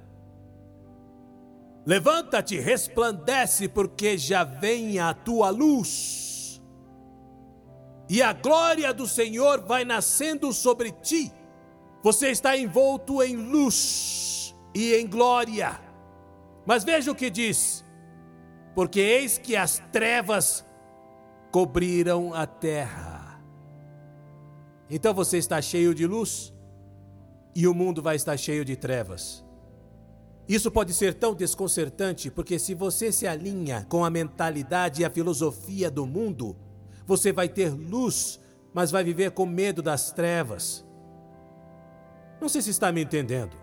Levanta-te, 1.85 2.61
resplandece, 2.61 3.67
porque 3.67 4.17
já 4.17 4.45
vem 4.45 5.01
a 5.01 5.13
tua 5.15 5.51
luz. 5.51 6.63
E 8.09 8.23
a 8.23 8.33
glória 8.33 8.95
do 8.95 9.05
Senhor 9.05 9.63
vai 9.63 9.85
nascendo 9.85 10.53
sobre 10.53 10.93
ti. 10.93 11.33
Você 12.05 12.31
está 12.31 12.57
envolto 12.57 13.21
em 13.21 13.35
luz 13.35 14.55
e 14.73 14.95
em 14.95 15.09
glória. 15.09 15.81
Mas 16.65 16.85
veja 16.85 17.11
o 17.11 17.17
que 17.17 17.31
diz: 17.31 17.85
porque 18.77 19.01
eis 19.01 19.39
que 19.39 19.57
as 19.57 19.83
trevas 19.91 20.65
cobriram 21.51 22.33
a 22.33 22.47
terra. 22.47 23.12
Então 24.95 25.15
você 25.15 25.39
está 25.39 25.59
cheio 25.63 25.95
de 25.95 26.07
luz 26.07 26.53
e 27.55 27.67
o 27.67 27.73
mundo 27.73 28.03
vai 28.03 28.15
estar 28.15 28.37
cheio 28.37 28.63
de 28.63 28.77
trevas. 28.77 29.43
Isso 30.47 30.71
pode 30.71 30.93
ser 30.93 31.15
tão 31.15 31.35
desconcertante 31.35 32.31
porque, 32.31 32.59
se 32.59 32.75
você 32.75 33.11
se 33.11 33.27
alinha 33.27 33.87
com 33.89 34.05
a 34.05 34.11
mentalidade 34.11 35.01
e 35.01 35.05
a 35.07 35.09
filosofia 35.09 35.91
do 35.91 36.05
mundo, 36.05 36.55
você 37.07 37.33
vai 37.33 37.49
ter 37.49 37.71
luz, 37.71 38.39
mas 38.75 38.91
vai 38.91 39.03
viver 39.03 39.31
com 39.31 39.47
medo 39.47 39.81
das 39.81 40.13
trevas. 40.13 40.85
Não 42.39 42.51
sei 42.51 42.61
se 42.61 42.69
está 42.69 42.93
me 42.93 43.03
entendendo. 43.03 43.57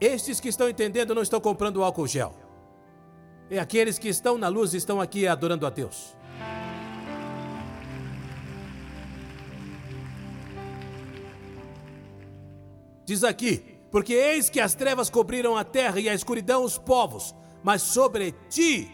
Estes 0.00 0.40
que 0.40 0.48
estão 0.48 0.68
entendendo 0.68 1.14
não 1.14 1.22
estão 1.22 1.40
comprando 1.40 1.84
álcool 1.84 2.08
gel. 2.08 2.34
E 3.48 3.56
aqueles 3.56 4.00
que 4.00 4.08
estão 4.08 4.36
na 4.36 4.48
luz 4.48 4.74
estão 4.74 5.00
aqui 5.00 5.28
adorando 5.28 5.64
a 5.64 5.70
Deus. 5.70 6.16
Diz 13.04 13.22
aqui: 13.24 13.74
porque 13.94 14.12
eis 14.12 14.50
que 14.50 14.58
as 14.58 14.74
trevas 14.74 15.08
cobriram 15.08 15.56
a 15.56 15.62
terra 15.62 16.00
e 16.00 16.08
a 16.08 16.14
escuridão 16.14 16.64
os 16.64 16.76
povos, 16.76 17.32
mas 17.62 17.80
sobre 17.80 18.34
ti, 18.50 18.90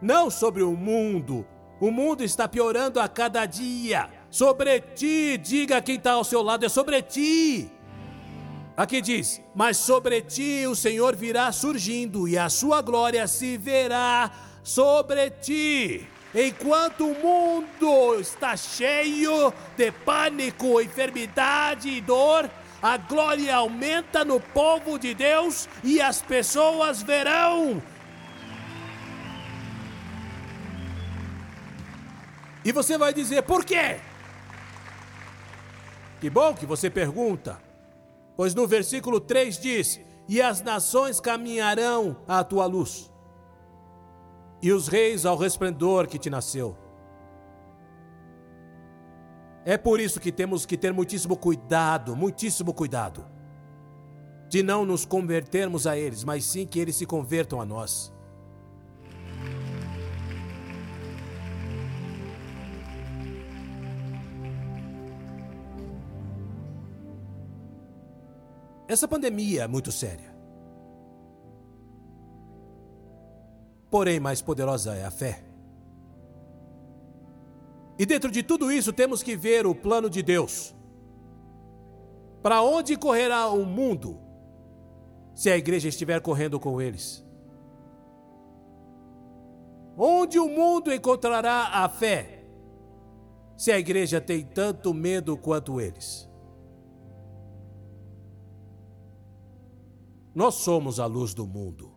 não 0.00 0.30
sobre 0.30 0.62
o 0.62 0.72
mundo. 0.72 1.44
O 1.80 1.90
mundo 1.90 2.22
está 2.22 2.46
piorando 2.46 3.00
a 3.00 3.08
cada 3.08 3.44
dia. 3.46 4.08
Sobre 4.30 4.80
ti, 4.80 5.36
diga 5.36 5.82
quem 5.82 5.96
está 5.96 6.12
ao 6.12 6.22
seu 6.22 6.42
lado, 6.42 6.64
é 6.64 6.68
sobre 6.68 7.02
ti. 7.02 7.68
Aqui 8.76 9.00
diz: 9.00 9.42
Mas 9.52 9.78
sobre 9.78 10.22
ti 10.22 10.64
o 10.68 10.76
Senhor 10.76 11.16
virá 11.16 11.50
surgindo, 11.50 12.28
e 12.28 12.38
a 12.38 12.48
sua 12.48 12.80
glória 12.80 13.26
se 13.26 13.56
verá 13.56 14.30
sobre 14.62 15.30
ti. 15.30 16.06
Enquanto 16.32 17.04
o 17.04 17.18
mundo 17.20 18.20
está 18.20 18.56
cheio 18.56 19.52
de 19.76 19.90
pânico, 19.90 20.80
enfermidade 20.80 21.88
e 21.88 22.00
dor, 22.00 22.48
a 22.82 22.96
glória 22.96 23.54
aumenta 23.54 24.24
no 24.24 24.40
povo 24.40 24.98
de 24.98 25.14
Deus 25.14 25.68
e 25.84 26.00
as 26.00 26.22
pessoas 26.22 27.02
verão. 27.02 27.82
E 32.64 32.72
você 32.72 32.98
vai 32.98 33.12
dizer, 33.12 33.42
por 33.42 33.64
quê? 33.64 34.00
Que 36.20 36.28
bom 36.28 36.54
que 36.54 36.66
você 36.66 36.90
pergunta, 36.90 37.60
pois 38.36 38.54
no 38.54 38.66
versículo 38.66 39.18
3 39.20 39.58
diz: 39.58 40.00
E 40.28 40.40
as 40.42 40.60
nações 40.60 41.18
caminharão 41.18 42.18
à 42.28 42.44
tua 42.44 42.66
luz, 42.66 43.10
e 44.62 44.70
os 44.72 44.88
reis 44.88 45.24
ao 45.24 45.38
resplendor 45.38 46.06
que 46.06 46.18
te 46.18 46.28
nasceu. 46.28 46.76
É 49.70 49.78
por 49.78 50.00
isso 50.00 50.18
que 50.18 50.32
temos 50.32 50.66
que 50.66 50.76
ter 50.76 50.92
muitíssimo 50.92 51.36
cuidado, 51.36 52.16
muitíssimo 52.16 52.74
cuidado, 52.74 53.24
de 54.48 54.64
não 54.64 54.84
nos 54.84 55.04
convertermos 55.04 55.86
a 55.86 55.96
eles, 55.96 56.24
mas 56.24 56.44
sim 56.44 56.66
que 56.66 56.80
eles 56.80 56.96
se 56.96 57.06
convertam 57.06 57.60
a 57.60 57.64
nós. 57.64 58.12
Essa 68.88 69.06
pandemia 69.06 69.62
é 69.62 69.68
muito 69.68 69.92
séria. 69.92 70.34
Porém, 73.88 74.18
mais 74.18 74.42
poderosa 74.42 74.96
é 74.96 75.04
a 75.04 75.12
fé. 75.12 75.49
E 78.00 78.06
dentro 78.06 78.30
de 78.30 78.42
tudo 78.42 78.72
isso 78.72 78.94
temos 78.94 79.22
que 79.22 79.36
ver 79.36 79.66
o 79.66 79.74
plano 79.74 80.08
de 80.08 80.22
Deus. 80.22 80.74
Para 82.42 82.62
onde 82.62 82.96
correrá 82.96 83.50
o 83.50 83.66
mundo 83.66 84.18
se 85.34 85.50
a 85.50 85.56
igreja 85.58 85.86
estiver 85.86 86.18
correndo 86.22 86.58
com 86.58 86.80
eles? 86.80 87.22
Onde 89.98 90.38
o 90.38 90.48
mundo 90.48 90.90
encontrará 90.90 91.84
a 91.84 91.90
fé 91.90 92.42
se 93.54 93.70
a 93.70 93.78
igreja 93.78 94.18
tem 94.18 94.46
tanto 94.46 94.94
medo 94.94 95.36
quanto 95.36 95.78
eles? 95.78 96.26
Nós 100.34 100.54
somos 100.54 100.98
a 100.98 101.04
luz 101.04 101.34
do 101.34 101.46
mundo. 101.46 101.89